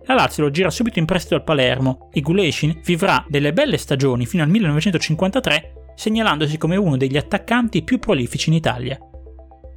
La 0.06 0.14
Lazio 0.14 0.44
lo 0.44 0.52
gira 0.52 0.70
subito 0.70 1.00
in 1.00 1.06
prestito 1.06 1.34
al 1.34 1.44
Palermo 1.44 2.10
e 2.12 2.22
Guleshin 2.22 2.80
vivrà 2.84 3.26
delle 3.28 3.54
belle 3.54 3.78
stagioni 3.78 4.28
fino 4.28 4.44
al 4.44 4.50
1953, 4.50 5.94
segnalandosi 5.96 6.60
come 6.60 6.76
uno 6.76 6.96
degli 6.96 7.18
attaccanti 7.18 7.82
più 7.82 7.98
prolifici 7.98 8.50
in 8.50 8.56
Italia. 8.56 9.00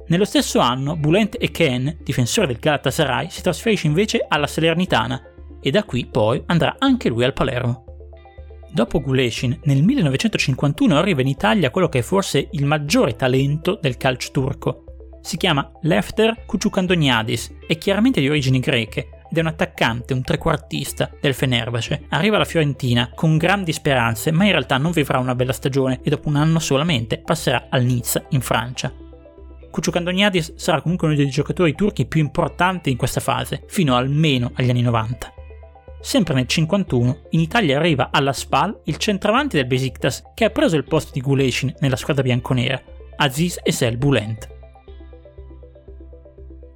Nello 0.07 0.25
stesso 0.25 0.59
anno 0.59 0.95
Bulent 0.97 1.35
Eken, 1.39 1.97
difensore 2.03 2.45
del 2.45 2.59
Galatasaray, 2.59 3.31
si 3.31 3.41
trasferisce 3.41 3.87
invece 3.87 4.23
alla 4.27 4.47
Salernitana 4.47 5.19
e 5.61 5.71
da 5.71 5.83
qui 5.83 6.05
poi 6.05 6.43
andrà 6.45 6.75
anche 6.77 7.09
lui 7.09 7.23
al 7.23 7.33
Palermo. 7.33 7.92
Dopo 8.73 9.01
Guleshin, 9.01 9.59
nel 9.65 9.83
1951 9.83 10.97
arriva 10.97 11.21
in 11.21 11.27
Italia 11.27 11.69
quello 11.69 11.89
che 11.89 11.99
è 11.99 12.01
forse 12.01 12.47
il 12.53 12.65
maggiore 12.65 13.15
talento 13.15 13.77
del 13.79 13.97
calcio 13.97 14.31
turco. 14.31 14.85
Si 15.21 15.37
chiama 15.37 15.71
Lefter 15.83 16.43
Kuchukandoniadis, 16.47 17.55
è 17.67 17.77
chiaramente 17.77 18.19
di 18.19 18.27
origini 18.27 18.59
greche 18.59 19.09
ed 19.29 19.37
è 19.37 19.41
un 19.41 19.45
attaccante, 19.45 20.13
un 20.13 20.23
trequartista 20.23 21.11
del 21.21 21.35
Fenerbahce. 21.35 22.05
Arriva 22.09 22.37
alla 22.37 22.45
Fiorentina 22.45 23.11
con 23.13 23.37
grandi 23.37 23.71
speranze, 23.73 24.31
ma 24.31 24.45
in 24.45 24.51
realtà 24.51 24.77
non 24.77 24.91
vivrà 24.91 25.19
una 25.19 25.35
bella 25.35 25.53
stagione 25.53 25.99
e 26.01 26.09
dopo 26.09 26.29
un 26.29 26.37
anno 26.37 26.57
solamente 26.57 27.19
passerà 27.19 27.67
al 27.69 27.83
Nizza 27.83 28.25
in 28.29 28.41
Francia. 28.41 28.91
Kuchukandoniadis 29.69 30.55
sarà 30.55 30.81
comunque 30.81 31.05
uno 31.05 31.15
dei 31.15 31.29
giocatori 31.29 31.75
turchi 31.75 32.07
più 32.07 32.21
importanti 32.21 32.89
in 32.89 32.97
questa 32.97 33.19
fase, 33.19 33.65
fino 33.67 33.95
almeno 33.95 34.49
agli 34.55 34.71
anni 34.71 34.81
90. 34.81 35.32
Sempre 36.03 36.33
nel 36.33 36.47
51 36.47 37.27
in 37.29 37.39
Italia 37.39 37.77
arriva 37.77 38.09
alla 38.11 38.33
SPAL 38.33 38.81
il 38.83 38.97
centravanti 38.97 39.55
del 39.55 39.65
Besiktas 39.65 40.21
che 40.33 40.43
ha 40.43 40.49
preso 40.49 40.75
il 40.75 40.83
posto 40.83 41.11
di 41.13 41.21
Guleshin 41.21 41.73
nella 41.79 41.95
squadra 41.95 42.23
bianconera, 42.23 42.79
Aziz 43.15 43.57
Esel 43.63 43.95
Bulent. 43.95 44.49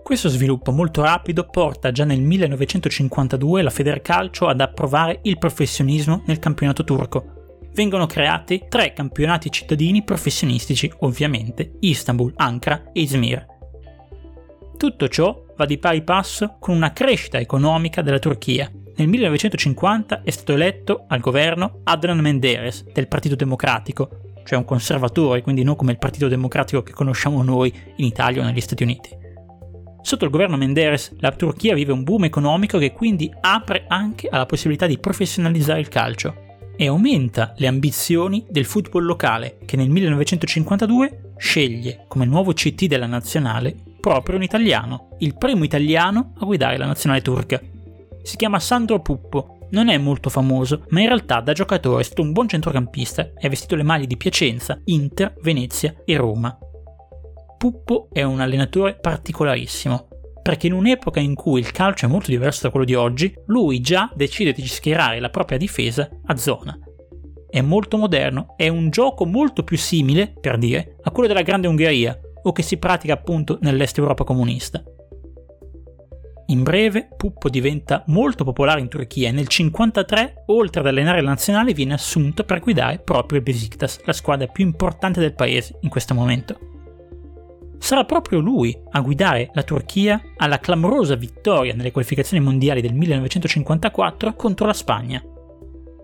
Questo 0.02 0.30
sviluppo 0.30 0.72
molto 0.72 1.02
rapido 1.02 1.44
porta 1.44 1.92
già 1.92 2.06
nel 2.06 2.22
1952 2.22 3.62
la 3.64 3.70
Federcalcio 3.70 4.48
ad 4.48 4.62
approvare 4.62 5.20
il 5.24 5.38
professionismo 5.38 6.24
nel 6.26 6.40
campionato 6.40 6.86
turco. 6.86 7.60
Vengono 7.74 8.06
creati 8.06 8.64
tre 8.70 8.94
campionati 8.94 9.52
cittadini 9.52 10.06
professionistici, 10.06 10.90
ovviamente, 11.00 11.74
Istanbul, 11.82 12.32
Ankara 12.38 12.92
e 12.94 13.02
Izmir. 13.02 13.46
Tutto 14.78 15.10
ciò 15.10 15.44
va 15.58 15.66
di 15.66 15.78
pari 15.78 16.02
passo 16.02 16.56
con 16.60 16.74
una 16.78 16.94
crescita 16.94 17.40
economica 17.40 18.02
della 18.02 18.20
Turchia, 18.20 18.72
nel 18.98 19.08
1950 19.10 20.24
è 20.24 20.30
stato 20.32 20.54
eletto 20.54 21.06
al 21.08 21.20
governo 21.20 21.82
Adnan 21.84 22.20
Menderes 22.20 22.84
del 22.92 23.08
Partito 23.08 23.36
Democratico, 23.36 24.34
cioè 24.44 24.58
un 24.58 24.66
conservatore, 24.66 25.44
quindi 25.44 25.62
non 25.62 25.76
come 25.76 25.92
il 25.92 26.00
Partito 26.00 26.28
Democratico 26.28 26.82
che 26.82 26.94
conosciamo 26.94 27.44
noi 27.44 27.72
in 27.98 28.06
Italia 28.06 28.42
o 28.42 28.46
negli 28.46 28.60
Stati 28.60 28.82
Uniti. 28.82 29.10
Sotto 30.02 30.26
il 30.26 30.32
governo 30.32 30.58
Menderes 30.58 31.16
la 31.20 31.32
Turchia 31.32 31.76
vive 31.76 31.92
un 31.92 32.04
boom 32.04 32.24
economico 32.24 32.80
che 32.80 32.92
quindi 32.92 33.32
apre 33.40 33.86
anche 33.88 34.30
alla 34.32 34.48
possibilità 34.48 34.88
di 34.88 34.98
professionalizzare 34.98 35.80
il 35.80 35.90
calcio 35.90 36.46
e 36.76 36.88
aumenta 36.88 37.54
le 37.58 37.68
ambizioni 37.68 38.48
del 38.50 38.66
football 38.66 39.04
locale 39.04 39.60
che 39.66 39.76
nel 39.78 39.90
1952 39.90 41.34
sceglie 41.38 42.06
come 42.08 42.26
nuovo 42.26 42.52
CT 42.54 42.86
della 42.86 43.06
nazionale 43.06 43.76
proprio 44.00 44.38
un 44.38 44.44
italiano, 44.44 45.10
il 45.20 45.36
primo 45.38 45.64
italiano 45.64 46.34
a 46.40 46.46
guidare 46.46 46.78
la 46.78 46.86
nazionale 46.86 47.22
turca. 47.22 47.62
Si 48.28 48.36
chiama 48.36 48.60
Sandro 48.60 49.00
Puppo, 49.00 49.70
non 49.70 49.88
è 49.88 49.98
molto 49.98 50.30
famoso, 50.30 50.84
ma 50.90 51.00
in 51.00 51.08
realtà 51.08 51.40
da 51.40 51.54
giocatore 51.54 52.02
è 52.02 52.04
stato 52.04 52.24
un 52.24 52.34
buon 52.34 52.50
centrocampista 52.50 53.22
e 53.22 53.48
ha 53.48 53.50
vestito 53.50 53.78
le 53.78 53.84
maglie 53.84 54.06
di 54.06 54.18
Piacenza, 54.18 54.82
Inter, 54.84 55.34
Venezia 55.42 55.96
e 56.04 56.18
Roma. 56.18 56.60
Puppo 57.58 58.10
è 58.12 58.24
un 58.24 58.42
allenatore 58.42 58.98
particolarissimo, 59.00 60.10
perché 60.42 60.68
in 60.68 60.74
un'epoca 60.74 61.22
in 61.22 61.36
cui 61.36 61.62
il 61.62 61.72
calcio 61.72 62.06
è 62.06 62.10
molto 62.10 62.30
diverso 62.30 62.64
da 62.64 62.70
quello 62.70 62.86
di 62.86 62.96
oggi, 62.96 63.34
lui 63.46 63.80
già 63.80 64.12
decide 64.14 64.52
di 64.52 64.68
schierare 64.68 65.22
la 65.22 65.30
propria 65.30 65.58
difesa 65.58 66.10
a 66.26 66.36
zona. 66.36 66.78
È 67.50 67.62
molto 67.62 67.96
moderno, 67.96 68.56
è 68.58 68.68
un 68.68 68.90
gioco 68.90 69.26
molto 69.26 69.64
più 69.64 69.78
simile, 69.78 70.34
per 70.38 70.58
dire, 70.58 70.98
a 71.02 71.12
quello 71.12 71.30
della 71.30 71.44
Grande 71.44 71.70
Ungheria, 71.70 72.20
o 72.44 72.52
che 72.52 72.62
si 72.62 72.76
pratica 72.76 73.14
appunto 73.14 73.58
nell'est 73.62 73.98
Europa 73.98 74.26
comunista. 74.26 74.84
In 76.48 76.64
breve, 76.64 77.10
Puppo 77.18 77.50
diventa 77.50 78.04
molto 78.08 78.44
popolare 78.44 78.80
in 78.80 78.88
Turchia 78.88 79.30
e 79.30 79.32
nel 79.32 79.48
1953, 79.50 80.44
oltre 80.48 80.82
ad 80.82 80.88
allenare 80.88 81.22
la 81.22 81.30
nazionale, 81.30 81.74
viene 81.74 81.94
assunto 81.94 82.44
per 82.44 82.60
guidare 82.60 83.00
proprio 83.00 83.40
il 83.40 83.44
Besiktas, 83.44 84.02
la 84.06 84.14
squadra 84.14 84.48
più 84.48 84.66
importante 84.66 85.20
del 85.20 85.34
paese 85.34 85.78
in 85.82 85.90
questo 85.90 86.14
momento 86.14 86.76
sarà 87.80 88.04
proprio 88.04 88.40
lui 88.40 88.78
a 88.92 89.00
guidare 89.02 89.50
la 89.54 89.64
Turchia 89.64 90.22
alla 90.38 90.60
clamorosa 90.60 91.16
vittoria 91.16 91.74
nelle 91.74 91.92
qualificazioni 91.92 92.44
mondiali 92.44 92.82
del 92.82 92.94
1954 92.94 94.34
contro 94.34 94.66
la 94.66 94.74
Spagna. 94.74 95.24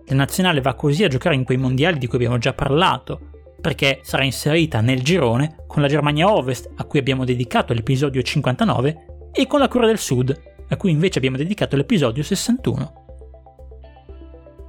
La 0.06 0.14
nazionale 0.14 0.60
va 0.60 0.74
così 0.74 1.04
a 1.04 1.08
giocare 1.08 1.34
in 1.34 1.44
quei 1.44 1.58
mondiali 1.58 1.98
di 1.98 2.06
cui 2.06 2.16
abbiamo 2.16 2.38
già 2.38 2.52
parlato, 2.52 3.32
perché 3.60 4.00
sarà 4.02 4.24
inserita 4.24 4.80
nel 4.80 5.02
girone 5.02 5.56
con 5.66 5.82
la 5.82 5.88
Germania 5.88 6.30
Ovest, 6.30 6.70
a 6.76 6.84
cui 6.84 6.98
abbiamo 6.98 7.24
dedicato 7.24 7.72
l'episodio 7.72 8.22
59, 8.22 9.13
e 9.34 9.46
con 9.46 9.60
la 9.60 9.68
Corea 9.68 9.88
del 9.88 9.98
Sud, 9.98 10.40
a 10.68 10.76
cui 10.76 10.90
invece 10.90 11.18
abbiamo 11.18 11.36
dedicato 11.36 11.76
l'episodio 11.76 12.22
61. 12.22 13.02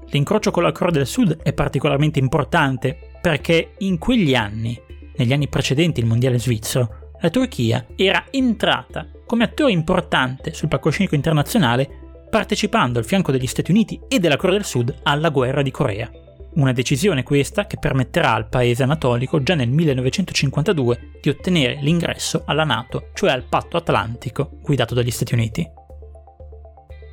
L'incrocio 0.08 0.52
con 0.52 0.64
la 0.64 0.72
Corea 0.72 0.94
del 0.94 1.08
Sud 1.08 1.42
è 1.42 1.54
particolarmente 1.54 2.20
importante 2.20 2.98
perché 3.22 3.74
in 3.80 3.98
quegli 3.98 4.36
anni 4.36 4.82
negli 5.18 5.34
anni 5.34 5.48
precedenti 5.48 6.00
il 6.00 6.06
mondiale 6.06 6.40
svizzero, 6.40 7.14
la 7.22 7.30
Turchia 7.30 7.86
era 7.96 8.26
entrata 8.32 9.08
come 9.26 9.46
attore 9.46 9.72
importante 9.72 10.54
sul 10.54 10.68
palcoscenico 10.68 11.16
internazionale 11.16 12.28
partecipando 12.30 13.00
al 13.00 13.06
fianco 13.06 13.32
degli 13.32 13.48
Stati 13.48 13.72
Uniti 13.72 14.00
e 14.08 14.20
della 14.20 14.38
Corea 14.38 14.58
del 14.58 14.66
Sud 14.66 14.94
alla 15.04 15.30
guerra 15.30 15.62
di 15.62 15.72
Corea. 15.72 16.12
Una 16.56 16.72
decisione 16.72 17.24
questa 17.24 17.68
che 17.68 17.78
permetterà 17.78 18.34
al 18.34 18.48
paese 18.48 18.84
anatolico 18.84 19.44
già 19.44 19.56
nel 19.56 19.70
1952 19.70 21.20
di 21.22 21.28
ottenere 21.28 21.80
l'ingresso 21.82 22.44
alla 22.46 22.64
NATO, 22.64 23.10
cioè 23.14 23.32
al 23.32 23.44
patto 23.44 23.76
atlantico 23.76 24.52
guidato 24.62 24.94
dagli 24.94 25.12
Stati 25.12 25.34
Uniti. 25.34 25.70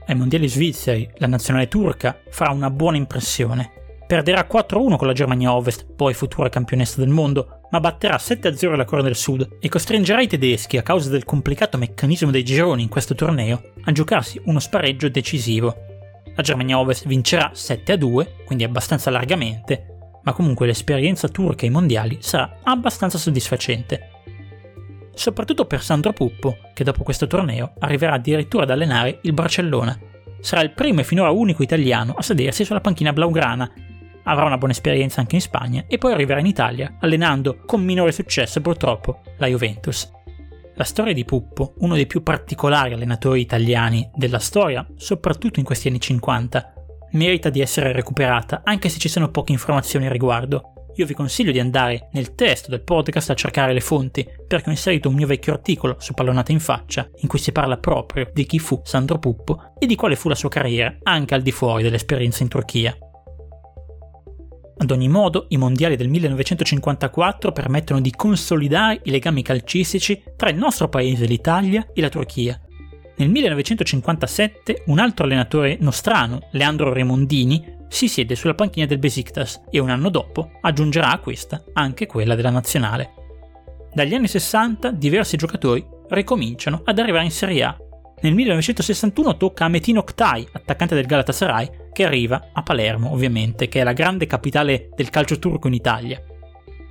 Ai 0.06 0.14
mondiali 0.14 0.46
svizzeri 0.46 1.10
la 1.16 1.26
nazionale 1.26 1.66
turca 1.66 2.16
farà 2.30 2.52
una 2.52 2.70
buona 2.70 2.98
impressione. 2.98 3.72
Perderà 4.06 4.46
4-1 4.48 4.96
con 4.96 5.08
la 5.08 5.12
Germania 5.12 5.54
Ovest, 5.54 5.86
poi 5.92 6.14
futura 6.14 6.48
campionessa 6.48 7.00
del 7.00 7.08
mondo, 7.08 7.62
ma 7.70 7.80
batterà 7.80 8.16
7-0 8.16 8.76
la 8.76 8.84
Corea 8.84 9.04
del 9.04 9.16
Sud 9.16 9.56
e 9.58 9.68
costringerà 9.68 10.20
i 10.20 10.28
tedeschi, 10.28 10.76
a 10.76 10.82
causa 10.82 11.10
del 11.10 11.24
complicato 11.24 11.78
meccanismo 11.78 12.30
dei 12.30 12.44
gironi 12.44 12.82
in 12.82 12.88
questo 12.88 13.16
torneo, 13.16 13.72
a 13.82 13.90
giocarsi 13.90 14.40
uno 14.44 14.60
spareggio 14.60 15.08
decisivo. 15.08 15.91
La 16.34 16.42
Germania 16.42 16.78
Ovest 16.78 17.06
vincerà 17.06 17.52
7-2, 17.54 18.44
quindi 18.44 18.64
abbastanza 18.64 19.10
largamente, 19.10 19.86
ma 20.22 20.32
comunque 20.32 20.66
l'esperienza 20.66 21.28
turca 21.28 21.64
ai 21.64 21.70
mondiali 21.70 22.18
sarà 22.20 22.58
abbastanza 22.62 23.18
soddisfacente. 23.18 24.08
Soprattutto 25.14 25.66
per 25.66 25.82
Sandro 25.82 26.12
Puppo, 26.12 26.56
che 26.72 26.84
dopo 26.84 27.02
questo 27.02 27.26
torneo 27.26 27.74
arriverà 27.80 28.14
addirittura 28.14 28.62
ad 28.62 28.70
allenare 28.70 29.18
il 29.22 29.32
Barcellona. 29.32 29.98
Sarà 30.40 30.62
il 30.62 30.72
primo 30.72 31.00
e 31.00 31.04
finora 31.04 31.30
unico 31.30 31.62
italiano 31.62 32.14
a 32.16 32.22
sedersi 32.22 32.64
sulla 32.64 32.80
panchina 32.80 33.12
blaugrana 33.12 33.70
avrà 34.24 34.44
una 34.44 34.58
buona 34.58 34.72
esperienza 34.72 35.20
anche 35.20 35.36
in 35.36 35.40
Spagna 35.40 35.84
e 35.86 35.98
poi 35.98 36.12
arriverà 36.12 36.40
in 36.40 36.46
Italia, 36.46 36.96
allenando 37.00 37.58
con 37.66 37.82
minore 37.82 38.12
successo 38.12 38.60
purtroppo 38.60 39.20
la 39.38 39.46
Juventus. 39.46 40.10
La 40.76 40.84
storia 40.84 41.12
di 41.12 41.26
Puppo, 41.26 41.74
uno 41.80 41.94
dei 41.94 42.06
più 42.06 42.22
particolari 42.22 42.94
allenatori 42.94 43.40
italiani 43.40 44.08
della 44.14 44.38
storia, 44.38 44.86
soprattutto 44.96 45.58
in 45.58 45.66
questi 45.66 45.88
anni 45.88 46.00
50, 46.00 46.72
merita 47.12 47.50
di 47.50 47.60
essere 47.60 47.92
recuperata, 47.92 48.62
anche 48.64 48.88
se 48.88 48.98
ci 48.98 49.10
sono 49.10 49.30
poche 49.30 49.52
informazioni 49.52 50.06
al 50.06 50.12
riguardo. 50.12 50.90
Io 50.96 51.04
vi 51.04 51.12
consiglio 51.12 51.52
di 51.52 51.60
andare 51.60 52.08
nel 52.12 52.34
testo 52.34 52.70
del 52.70 52.82
podcast 52.82 53.30
a 53.30 53.34
cercare 53.34 53.74
le 53.74 53.80
fonti, 53.80 54.26
perché 54.46 54.68
ho 54.70 54.72
inserito 54.72 55.10
un 55.10 55.14
mio 55.14 55.26
vecchio 55.26 55.52
articolo 55.52 55.96
su 55.98 56.14
Pallonata 56.14 56.52
in 56.52 56.60
faccia, 56.60 57.06
in 57.16 57.28
cui 57.28 57.38
si 57.38 57.52
parla 57.52 57.76
proprio 57.76 58.30
di 58.32 58.46
chi 58.46 58.58
fu 58.58 58.80
Sandro 58.82 59.18
Puppo 59.18 59.74
e 59.78 59.86
di 59.86 59.94
quale 59.94 60.16
fu 60.16 60.30
la 60.30 60.34
sua 60.34 60.48
carriera, 60.48 60.96
anche 61.02 61.34
al 61.34 61.42
di 61.42 61.52
fuori 61.52 61.82
dell'esperienza 61.82 62.42
in 62.42 62.48
Turchia. 62.48 62.96
Ad 64.82 64.90
ogni 64.90 65.06
modo, 65.06 65.46
i 65.50 65.58
mondiali 65.58 65.94
del 65.94 66.08
1954 66.08 67.52
permettono 67.52 68.00
di 68.00 68.10
consolidare 68.10 68.98
i 69.04 69.12
legami 69.12 69.40
calcistici 69.40 70.20
tra 70.34 70.50
il 70.50 70.56
nostro 70.56 70.88
paese, 70.88 71.24
l'Italia, 71.24 71.86
e 71.94 72.00
la 72.00 72.08
Turchia. 72.08 72.60
Nel 73.18 73.28
1957 73.28 74.82
un 74.86 74.98
altro 74.98 75.24
allenatore 75.24 75.76
nostrano, 75.78 76.48
Leandro 76.50 76.92
Remondini, 76.92 77.64
si 77.86 78.08
siede 78.08 78.34
sulla 78.34 78.56
panchina 78.56 78.86
del 78.86 78.98
Besiktas 78.98 79.62
e 79.70 79.78
un 79.78 79.88
anno 79.88 80.08
dopo 80.08 80.50
aggiungerà 80.60 81.12
a 81.12 81.20
questa 81.20 81.62
anche 81.74 82.06
quella 82.06 82.34
della 82.34 82.50
nazionale. 82.50 83.10
Dagli 83.94 84.14
anni 84.14 84.26
60 84.26 84.90
diversi 84.90 85.36
giocatori 85.36 85.86
ricominciano 86.08 86.82
ad 86.84 86.98
arrivare 86.98 87.26
in 87.26 87.30
Serie 87.30 87.62
A. 87.62 87.76
Nel 88.22 88.34
1961 88.34 89.36
tocca 89.36 89.64
a 89.64 89.68
Metin 89.68 89.98
Oktay, 89.98 90.46
attaccante 90.52 90.94
del 90.94 91.06
Galatasaray, 91.06 91.88
che 91.92 92.04
arriva 92.04 92.50
a 92.52 92.62
Palermo, 92.62 93.10
ovviamente, 93.10 93.66
che 93.66 93.80
è 93.80 93.82
la 93.82 93.92
grande 93.92 94.26
capitale 94.26 94.90
del 94.94 95.10
calcio 95.10 95.40
turco 95.40 95.66
in 95.66 95.74
Italia. 95.74 96.22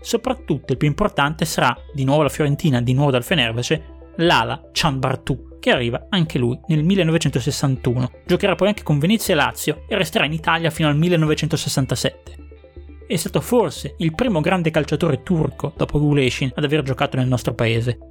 Soprattutto 0.02 0.74
il 0.74 0.78
più 0.78 0.90
importante 0.90 1.46
sarà, 1.46 1.74
di 1.94 2.04
nuovo 2.04 2.24
la 2.24 2.30
Fiorentina, 2.30 2.82
di 2.82 2.94
nuovo 2.94 3.12
dal 3.12 3.24
Fenerbahce, 3.24 4.12
l'ala 4.18 4.62
Can 4.74 5.00
Bartu, 5.00 5.58
che 5.62 5.72
arriva 5.72 6.08
anche 6.10 6.38
lui 6.38 6.60
nel 6.68 6.84
1961. 6.84 8.12
Giocherà 8.26 8.56
poi 8.56 8.68
anche 8.68 8.84
con 8.84 9.00
Venezia 9.00 9.34
e 9.34 9.38
Lazio 9.38 9.86
e 9.88 9.96
resterà 9.96 10.26
in 10.26 10.34
Italia 10.34 10.70
fino 10.70 10.90
al 10.90 10.98
1967. 10.98 12.36
È 13.08 13.16
stato 13.16 13.40
forse 13.40 13.96
il 14.00 14.14
primo 14.16 14.42
grande 14.42 14.70
calciatore 14.70 15.24
turco 15.24 15.72
dopo 15.78 15.98
Guleshin 15.98 16.52
ad 16.56 16.64
aver 16.66 16.84
giocato 16.84 17.16
nel 17.16 17.28
nostro 17.28 17.54
paese. 17.54 18.11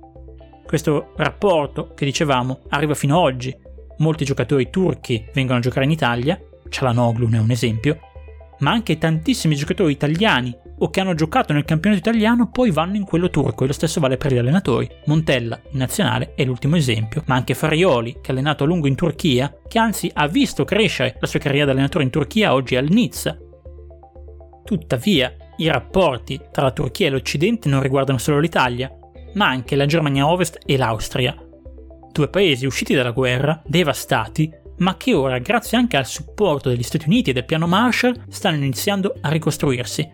Questo 0.71 1.15
rapporto, 1.17 1.95
che 1.95 2.05
dicevamo, 2.05 2.61
arriva 2.69 2.95
fino 2.95 3.19
ad 3.19 3.25
oggi. 3.25 3.53
Molti 3.99 4.25
giocatori 4.25 4.71
turchi 4.71 5.27
vengono 5.35 5.59
a 5.59 5.63
giocare 5.63 5.85
in 5.85 5.91
Italia 5.91 6.41
Cialanoglu 6.69 7.27
ne 7.27 7.39
è 7.39 7.41
un 7.41 7.51
esempio, 7.51 7.99
ma 8.61 8.71
anche 8.71 8.97
tantissimi 8.97 9.57
giocatori 9.57 9.91
italiani 9.91 10.57
o 10.79 10.89
che 10.89 11.01
hanno 11.01 11.15
giocato 11.15 11.53
nel 11.53 11.65
campionato 11.65 12.01
italiano 12.01 12.51
poi 12.51 12.71
vanno 12.71 12.95
in 12.95 13.05
quello 13.05 13.31
turco 13.31 13.65
e 13.65 13.67
lo 13.67 13.73
stesso 13.73 13.99
vale 13.99 14.17
per 14.17 14.33
gli 14.33 14.39
allenatori. 14.39 14.89
Montella 15.07 15.61
in 15.73 15.79
nazionale 15.79 16.35
è 16.37 16.45
l'ultimo 16.45 16.77
esempio, 16.77 17.25
ma 17.27 17.35
anche 17.35 17.55
Farioli 17.55 18.19
che 18.21 18.31
ha 18.31 18.33
allenato 18.33 18.63
a 18.63 18.69
lungo 18.69 18.87
in 18.87 18.95
Turchia, 18.95 19.53
che 19.67 19.79
anzi 19.81 20.09
ha 20.15 20.29
visto 20.29 20.65
crescere 20.65 21.17
la 21.19 21.27
sua 21.27 21.41
carriera 21.41 21.67
da 21.67 21.73
allenatore 21.73 22.05
in 22.05 22.11
Turchia 22.11 22.55
oggi 22.55 22.77
al 22.77 22.89
Nizza. 22.89 23.37
Tuttavia, 24.65 25.35
i 25.57 25.67
rapporti 25.67 26.41
tra 26.53 26.63
la 26.63 26.71
Turchia 26.71 27.09
e 27.09 27.11
l'Occidente 27.11 27.69
non 27.69 27.83
riguardano 27.83 28.19
solo 28.19 28.39
l'Italia, 28.39 28.95
ma 29.35 29.47
anche 29.47 29.77
la 29.77 29.87
Germania 29.87 30.27
Ovest 30.27 30.59
e 30.65 30.77
l'Austria. 30.77 31.37
Due 32.13 32.29
paesi 32.29 32.67
usciti 32.67 32.95
dalla 32.95 33.13
guerra, 33.13 33.63
devastati, 33.65 34.51
ma 34.79 34.97
che 34.97 35.15
ora, 35.15 35.39
grazie 35.39 35.79
anche 35.79 35.97
al 35.97 36.07
supporto 36.07 36.69
degli 36.69 36.83
Stati 36.83 37.07
Uniti 37.07 37.31
e 37.31 37.33
del 37.33 37.45
piano 37.45 37.67
Marshall, 37.67 38.25
stanno 38.29 38.57
iniziando 38.57 39.15
a 39.21 39.29
ricostruirsi. 39.29 40.11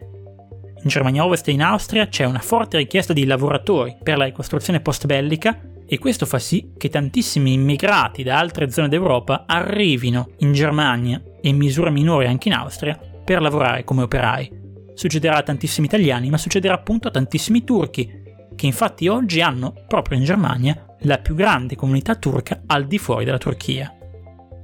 In 0.82 0.88
Germania 0.88 1.24
Ovest 1.24 1.48
e 1.48 1.52
in 1.52 1.62
Austria 1.62 2.08
c'è 2.08 2.24
una 2.24 2.38
forte 2.38 2.76
richiesta 2.76 3.12
di 3.12 3.24
lavoratori 3.24 3.96
per 4.02 4.18
la 4.18 4.24
ricostruzione 4.24 4.80
post-bellica 4.80 5.60
e 5.86 5.98
questo 5.98 6.26
fa 6.26 6.38
sì 6.38 6.72
che 6.76 6.88
tantissimi 6.88 7.52
immigrati 7.52 8.22
da 8.22 8.38
altre 8.38 8.70
zone 8.70 8.88
d'Europa 8.88 9.44
arrivino 9.46 10.30
in 10.38 10.52
Germania 10.52 11.22
e 11.40 11.48
in 11.48 11.56
misura 11.56 11.90
minore 11.90 12.26
anche 12.26 12.48
in 12.48 12.54
Austria 12.54 12.98
per 13.24 13.40
lavorare 13.40 13.84
come 13.84 14.02
operai. 14.02 14.64
Succederà 14.94 15.36
a 15.36 15.42
tantissimi 15.42 15.86
italiani, 15.86 16.30
ma 16.30 16.38
succederà 16.38 16.74
appunto 16.74 17.08
a 17.08 17.10
tantissimi 17.12 17.64
turchi, 17.64 18.24
che 18.56 18.66
infatti 18.66 19.06
oggi 19.06 19.40
hanno, 19.40 19.72
proprio 19.86 20.18
in 20.18 20.24
Germania, 20.24 20.96
la 21.00 21.18
più 21.18 21.34
grande 21.34 21.76
comunità 21.76 22.16
turca 22.16 22.62
al 22.66 22.86
di 22.86 22.98
fuori 22.98 23.24
della 23.24 23.38
Turchia 23.38 23.96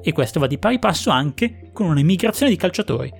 e 0.02 0.12
questo 0.12 0.40
va 0.40 0.46
di 0.46 0.58
pari 0.58 0.78
passo 0.78 1.10
anche 1.10 1.70
con 1.72 1.86
un'emigrazione 1.86 2.50
di 2.50 2.58
calciatori. 2.58 3.10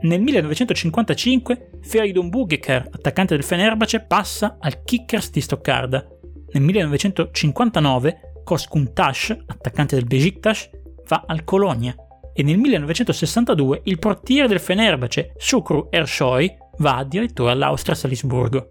Nel 0.00 0.20
1955 0.20 1.70
Feridun 1.82 2.28
Bugeker, 2.28 2.88
attaccante 2.92 3.34
del 3.34 3.42
Fenerbahce, 3.42 4.00
passa 4.00 4.56
al 4.60 4.84
Kickers 4.84 5.30
di 5.30 5.40
Stoccarda. 5.40 6.06
Nel 6.52 6.62
1959 6.62 8.42
Koskun 8.44 8.92
Tash, 8.94 9.36
attaccante 9.46 9.96
del 9.96 10.06
Besiktas, 10.06 10.70
va 11.08 11.24
al 11.26 11.42
Colonia 11.42 11.94
e 12.32 12.42
nel 12.44 12.58
1962 12.58 13.80
il 13.84 13.98
portiere 13.98 14.46
del 14.46 14.60
Fenerbahce, 14.60 15.32
Shukru 15.36 15.88
Ersoy, 15.90 16.56
va 16.78 16.98
addirittura 16.98 17.50
all'Austria 17.50 17.96
Salisburgo. 17.96 18.70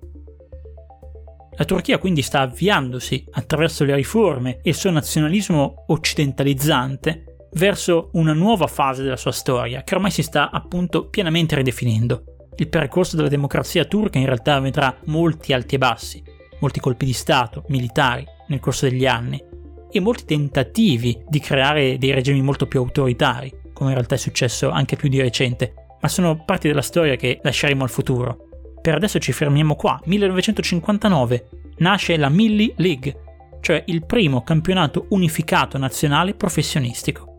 La 1.58 1.66
Turchia 1.66 1.98
quindi 1.98 2.22
sta 2.22 2.42
avviandosi 2.42 3.26
attraverso 3.32 3.84
le 3.84 3.96
riforme 3.96 4.60
e 4.62 4.70
il 4.70 4.76
suo 4.76 4.92
nazionalismo 4.92 5.86
occidentalizzante 5.88 7.50
verso 7.54 8.10
una 8.14 8.34
nuova 8.34 8.68
fase 8.68 9.02
della 9.02 9.18
sua 9.18 9.32
storia 9.32 9.82
che 9.82 9.96
ormai 9.96 10.12
si 10.12 10.22
sta 10.22 10.52
appunto 10.52 11.08
pienamente 11.08 11.56
ridefinendo. 11.56 12.52
Il 12.58 12.70
percorso 12.70 13.16
della 13.16 13.28
democrazia 13.28 13.86
turca 13.86 14.20
in 14.20 14.26
realtà 14.26 14.60
vedrà 14.60 14.96
molti 15.06 15.52
alti 15.52 15.76
e 15.76 15.78
bassi, 15.80 16.22
molti 16.60 16.80
colpi 16.80 17.06
di 17.06 17.14
Stato, 17.14 17.64
militari, 17.70 18.24
nel 18.50 18.60
corso 18.60 18.88
degli 18.88 19.08
anni, 19.08 19.44
e 19.92 20.00
molti 20.00 20.26
tentativi 20.26 21.24
di 21.28 21.40
creare 21.40 21.98
dei 21.98 22.12
regimi 22.12 22.42
molto 22.42 22.68
più 22.68 22.80
autoritari, 22.80 23.52
come 23.74 23.90
in 23.90 23.96
realtà 23.96 24.14
è 24.14 24.20
successo 24.20 24.70
anche 24.70 24.96
più 24.96 25.10
di 25.10 25.22
recente, 25.22 25.74
ma 26.02 26.08
sono 26.08 26.44
parti 26.46 26.68
della 26.68 26.82
storia 26.82 27.16
che 27.16 27.40
lasceremo 27.42 27.84
al 27.84 27.90
futuro. 27.90 28.47
Per 28.82 28.94
adesso 28.94 29.20
ci 29.20 29.32
fermiamo 29.32 29.76
qua, 29.76 30.00
1959, 30.06 31.50
nasce 31.78 32.18
la 32.18 32.30
Milli 32.30 32.74
League, 32.78 33.16
cioè 33.62 33.84
il 33.88 34.06
primo 34.06 34.44
campionato 34.44 35.08
unificato 35.10 35.78
nazionale 35.78 36.34
professionistico. 36.34 37.36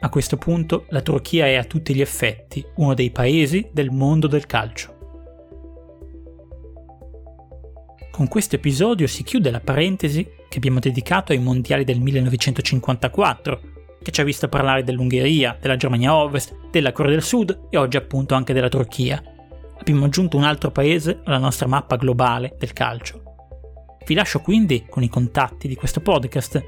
A 0.00 0.08
questo 0.08 0.36
punto 0.36 0.84
la 0.90 1.00
Turchia 1.00 1.46
è 1.46 1.54
a 1.56 1.64
tutti 1.64 1.94
gli 1.94 2.00
effetti 2.00 2.64
uno 2.76 2.94
dei 2.94 3.10
paesi 3.10 3.68
del 3.72 3.90
mondo 3.90 4.26
del 4.26 4.46
calcio. 4.46 4.94
Con 8.12 8.28
questo 8.28 8.56
episodio 8.56 9.06
si 9.06 9.24
chiude 9.24 9.50
la 9.50 9.60
parentesi 9.60 10.24
che 10.48 10.58
abbiamo 10.58 10.78
dedicato 10.78 11.32
ai 11.32 11.38
mondiali 11.38 11.84
del 11.84 12.00
1954, 12.00 13.60
che 14.02 14.10
ci 14.10 14.20
ha 14.20 14.24
visto 14.24 14.48
parlare 14.48 14.84
dell'Ungheria, 14.84 15.56
della 15.60 15.76
Germania 15.76 16.14
Ovest, 16.14 16.54
della 16.70 16.92
Corea 16.92 17.10
del 17.10 17.22
Sud 17.22 17.66
e 17.68 17.76
oggi 17.76 17.96
appunto 17.96 18.34
anche 18.34 18.52
della 18.52 18.68
Turchia. 18.68 19.22
Abbiamo 19.78 20.06
aggiunto 20.06 20.36
un 20.36 20.44
altro 20.44 20.70
paese 20.70 21.20
alla 21.24 21.38
nostra 21.38 21.66
mappa 21.66 21.96
globale 21.96 22.56
del 22.58 22.72
calcio. 22.72 23.22
Vi 24.06 24.14
lascio 24.14 24.40
quindi 24.40 24.86
con 24.88 25.02
i 25.02 25.08
contatti 25.08 25.68
di 25.68 25.74
questo 25.74 26.00
podcast. 26.00 26.62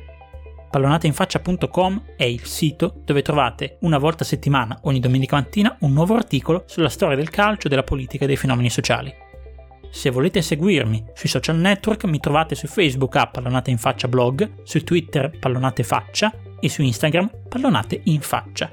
Pallonateinfaccia.com 0.70 2.02
è 2.16 2.24
il 2.24 2.44
sito 2.44 3.00
dove 3.04 3.22
trovate 3.22 3.78
una 3.80 3.98
volta 3.98 4.24
a 4.24 4.26
settimana, 4.26 4.78
ogni 4.82 5.00
domenica 5.00 5.36
mattina, 5.36 5.76
un 5.80 5.92
nuovo 5.92 6.14
articolo 6.14 6.64
sulla 6.66 6.88
storia 6.88 7.16
del 7.16 7.30
calcio, 7.30 7.68
della 7.68 7.84
politica 7.84 8.24
e 8.24 8.26
dei 8.26 8.36
fenomeni 8.36 8.70
sociali. 8.70 9.26
Se 9.90 10.10
volete 10.10 10.42
seguirmi 10.42 11.02
sui 11.14 11.28
social 11.28 11.56
network 11.56 12.04
mi 12.04 12.20
trovate 12.20 12.54
su 12.54 12.66
Facebook 12.66 13.16
a 13.16 13.28
Pallonate 13.28 13.70
in 13.70 13.78
Faccia 13.78 14.06
blog, 14.06 14.62
su 14.64 14.84
Twitter 14.84 15.30
Pallonate 15.38 15.82
Faccia 15.82 16.32
e 16.60 16.68
su 16.68 16.82
Instagram 16.82 17.30
Pallonate 17.48 18.02
in 18.04 18.20
Faccia. 18.20 18.70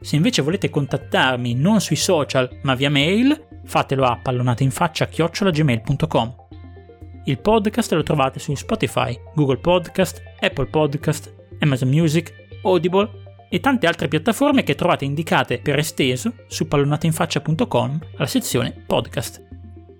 Se 0.00 0.16
invece 0.16 0.42
volete 0.42 0.70
contattarmi 0.70 1.54
non 1.54 1.80
sui 1.80 1.96
social 1.96 2.60
ma 2.62 2.74
via 2.74 2.88
mail, 2.88 3.46
fatelo 3.66 4.04
a 4.04 4.18
pallonateinfaccia.gmail.com. 4.22 6.34
Il 7.24 7.38
podcast 7.38 7.92
lo 7.92 8.02
trovate 8.02 8.38
su 8.38 8.54
Spotify, 8.54 9.18
Google 9.34 9.58
Podcast, 9.58 10.22
Apple 10.40 10.66
Podcast, 10.66 11.34
Amazon 11.58 11.88
Music, 11.88 12.32
Audible 12.62 13.24
e 13.48 13.60
tante 13.60 13.86
altre 13.86 14.08
piattaforme 14.08 14.62
che 14.62 14.74
trovate 14.74 15.04
indicate 15.04 15.58
per 15.58 15.78
esteso 15.78 16.32
su 16.46 16.68
pallonateinfaccia.com 16.68 17.98
alla 18.16 18.26
sezione 18.26 18.72
podcast. 18.86 19.44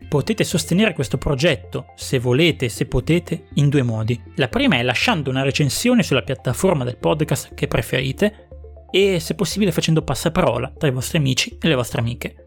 Potete 0.08 0.44
sostenere 0.44 0.94
questo 0.94 1.18
progetto, 1.18 1.86
se 1.96 2.20
volete 2.20 2.66
e 2.66 2.68
se 2.68 2.86
potete, 2.86 3.46
in 3.54 3.68
due 3.68 3.82
modi. 3.82 4.20
La 4.36 4.48
prima 4.48 4.76
è 4.76 4.82
lasciando 4.82 5.30
una 5.30 5.42
recensione 5.42 6.04
sulla 6.04 6.22
piattaforma 6.22 6.84
del 6.84 6.96
podcast 6.96 7.54
che 7.54 7.66
preferite 7.66 8.46
e 8.90 9.18
se 9.18 9.34
possibile 9.34 9.72
facendo 9.72 10.02
passaparola 10.02 10.72
tra 10.78 10.88
i 10.88 10.92
vostri 10.92 11.18
amici 11.18 11.58
e 11.60 11.66
le 11.66 11.74
vostre 11.74 12.00
amiche. 12.00 12.45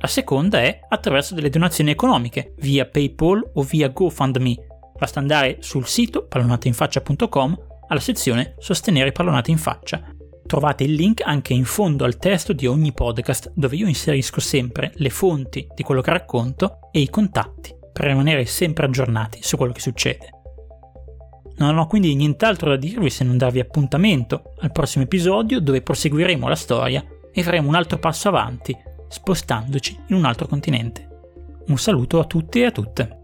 La 0.00 0.08
seconda 0.08 0.60
è 0.60 0.80
attraverso 0.88 1.34
delle 1.34 1.50
donazioni 1.50 1.90
economiche, 1.90 2.54
via 2.58 2.86
PayPal 2.86 3.50
o 3.54 3.62
via 3.62 3.88
GoFundMe. 3.88 4.56
Basta 4.98 5.20
andare 5.20 5.58
sul 5.60 5.86
sito 5.86 6.26
pallonateinfaccia.com 6.26 7.58
alla 7.88 8.00
sezione 8.00 8.54
Sostenere 8.58 9.12
Pallonate 9.12 9.50
in 9.50 9.58
Faccia 9.58 10.02
Trovate 10.50 10.82
il 10.82 10.94
link 10.94 11.22
anche 11.24 11.54
in 11.54 11.64
fondo 11.64 12.04
al 12.04 12.16
testo 12.16 12.52
di 12.52 12.66
ogni 12.66 12.92
podcast 12.92 13.52
dove 13.54 13.76
io 13.76 13.86
inserisco 13.86 14.40
sempre 14.40 14.90
le 14.96 15.08
fonti 15.08 15.64
di 15.72 15.84
quello 15.84 16.00
che 16.00 16.10
racconto 16.10 16.88
e 16.90 16.98
i 16.98 17.08
contatti 17.08 17.72
per 17.92 18.06
rimanere 18.06 18.44
sempre 18.46 18.86
aggiornati 18.86 19.38
su 19.44 19.56
quello 19.56 19.72
che 19.72 19.78
succede. 19.78 20.28
Non 21.58 21.78
ho 21.78 21.86
quindi 21.86 22.16
nient'altro 22.16 22.70
da 22.70 22.74
dirvi 22.74 23.10
se 23.10 23.22
non 23.22 23.36
darvi 23.36 23.60
appuntamento 23.60 24.54
al 24.58 24.72
prossimo 24.72 25.04
episodio 25.04 25.60
dove 25.60 25.82
proseguiremo 25.82 26.48
la 26.48 26.56
storia 26.56 27.04
e 27.32 27.42
faremo 27.44 27.68
un 27.68 27.76
altro 27.76 27.98
passo 27.98 28.26
avanti 28.26 28.76
spostandoci 29.10 29.98
in 30.06 30.16
un 30.16 30.24
altro 30.24 30.46
continente. 30.46 31.08
Un 31.66 31.76
saluto 31.78 32.20
a 32.20 32.24
tutti 32.24 32.60
e 32.60 32.66
a 32.66 32.70
tutte. 32.70 33.19